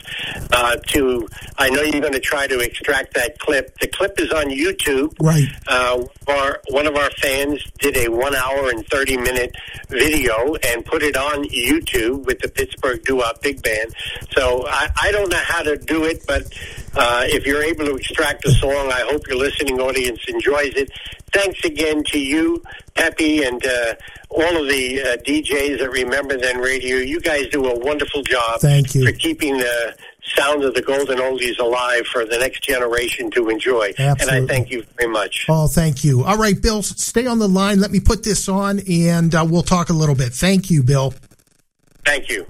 Uh, 0.52 0.78
to 0.88 1.28
I 1.58 1.70
know 1.70 1.82
you're 1.82 2.02
going 2.02 2.14
to 2.14 2.20
try 2.20 2.48
to 2.48 2.60
extract 2.60 3.14
that 3.14 3.38
clip. 3.38 3.78
The 3.80 3.88
clip 3.88 4.20
is 4.20 4.32
on 4.32 4.46
YouTube. 4.46 5.14
Right. 5.20 5.48
Uh, 5.68 6.06
our, 6.28 6.62
one 6.70 6.88
of 6.88 6.96
our 6.96 7.10
fans 7.12 7.64
did 7.80 7.98
a 7.98 8.10
one 8.10 8.36
hour 8.36 8.70
and 8.70 8.86
30 8.88 9.18
minute 9.18 9.56
video 9.90 10.56
and 10.56 10.86
put 10.86 11.04
it 11.04 11.16
on 11.18 11.44
YouTube 11.46 12.26
with 12.26 12.40
the 12.40 12.48
Pittsburgh 12.48 13.04
Doo 13.04 13.18
Wop 13.18 13.42
Big 13.42 13.62
Band. 13.62 13.94
So 14.32 14.66
I, 14.68 14.90
I 15.02 15.12
don't 15.12 15.30
know 15.30 15.42
how 15.44 15.64
to 15.64 15.78
do 15.78 16.06
it, 16.06 16.26
but 16.26 16.44
uh, 16.96 17.24
if 17.26 17.46
you're 17.46 17.64
able 17.64 17.86
to 17.86 17.96
extract 17.96 18.46
a 18.46 18.52
song, 18.52 18.92
I 18.92 19.06
hope 19.10 19.28
your 19.28 19.38
listening 19.38 19.80
audience 19.80 20.20
enjoys 20.28 20.74
it. 20.76 20.92
Thanks 21.32 21.64
again 21.64 22.04
to 22.06 22.20
you, 22.20 22.64
Peppy, 22.96 23.44
and 23.44 23.64
uh, 23.66 23.96
all 24.30 24.58
of 24.58 24.68
the 24.68 25.02
uh, 25.02 25.18
DJs 25.18 25.80
that 25.80 25.90
Remember 25.92 26.38
Then 26.38 26.58
Radio. 26.58 26.98
You 26.98 27.20
guys 27.20 27.48
do 27.48 27.68
a 27.68 27.78
wonderful 27.80 28.24
job 28.24 28.62
Thank 28.62 28.96
you. 28.96 29.06
for 29.06 29.12
keeping 29.12 29.58
the 29.58 29.96
sound 30.36 30.64
of 30.64 30.74
the 30.74 30.82
golden 30.82 31.20
oldies 31.20 31.60
alive 31.60 32.06
for 32.08 32.26
the 32.26 32.38
next 32.38 32.64
generation 32.64 33.32
to 33.32 33.50
enjoy. 33.50 33.94
Absolutely. 33.98 34.38
And 34.38 34.50
I 34.50 34.54
thank 34.54 34.72
you 34.72 34.84
very 34.98 35.12
much. 35.12 35.46
Oh, 35.50 35.68
thank 35.68 36.04
you. 36.04 36.24
All 36.24 36.38
right, 36.38 36.60
Bill, 36.60 36.82
stay 36.84 37.26
on 37.26 37.40
the 37.40 37.50
line. 37.50 37.80
Let 37.80 37.92
me 37.92 38.00
put 38.00 38.24
this 38.24 38.48
on, 38.50 38.80
and 38.90 39.34
uh, 39.34 39.46
we'll 39.48 39.64
talk 39.64 39.90
a 39.90 39.94
little 39.94 40.16
bit. 40.16 40.34
Thank 40.34 40.70
you, 40.70 40.84
Bill. 40.84 41.14
Thank 42.06 42.30
you. 42.30 42.46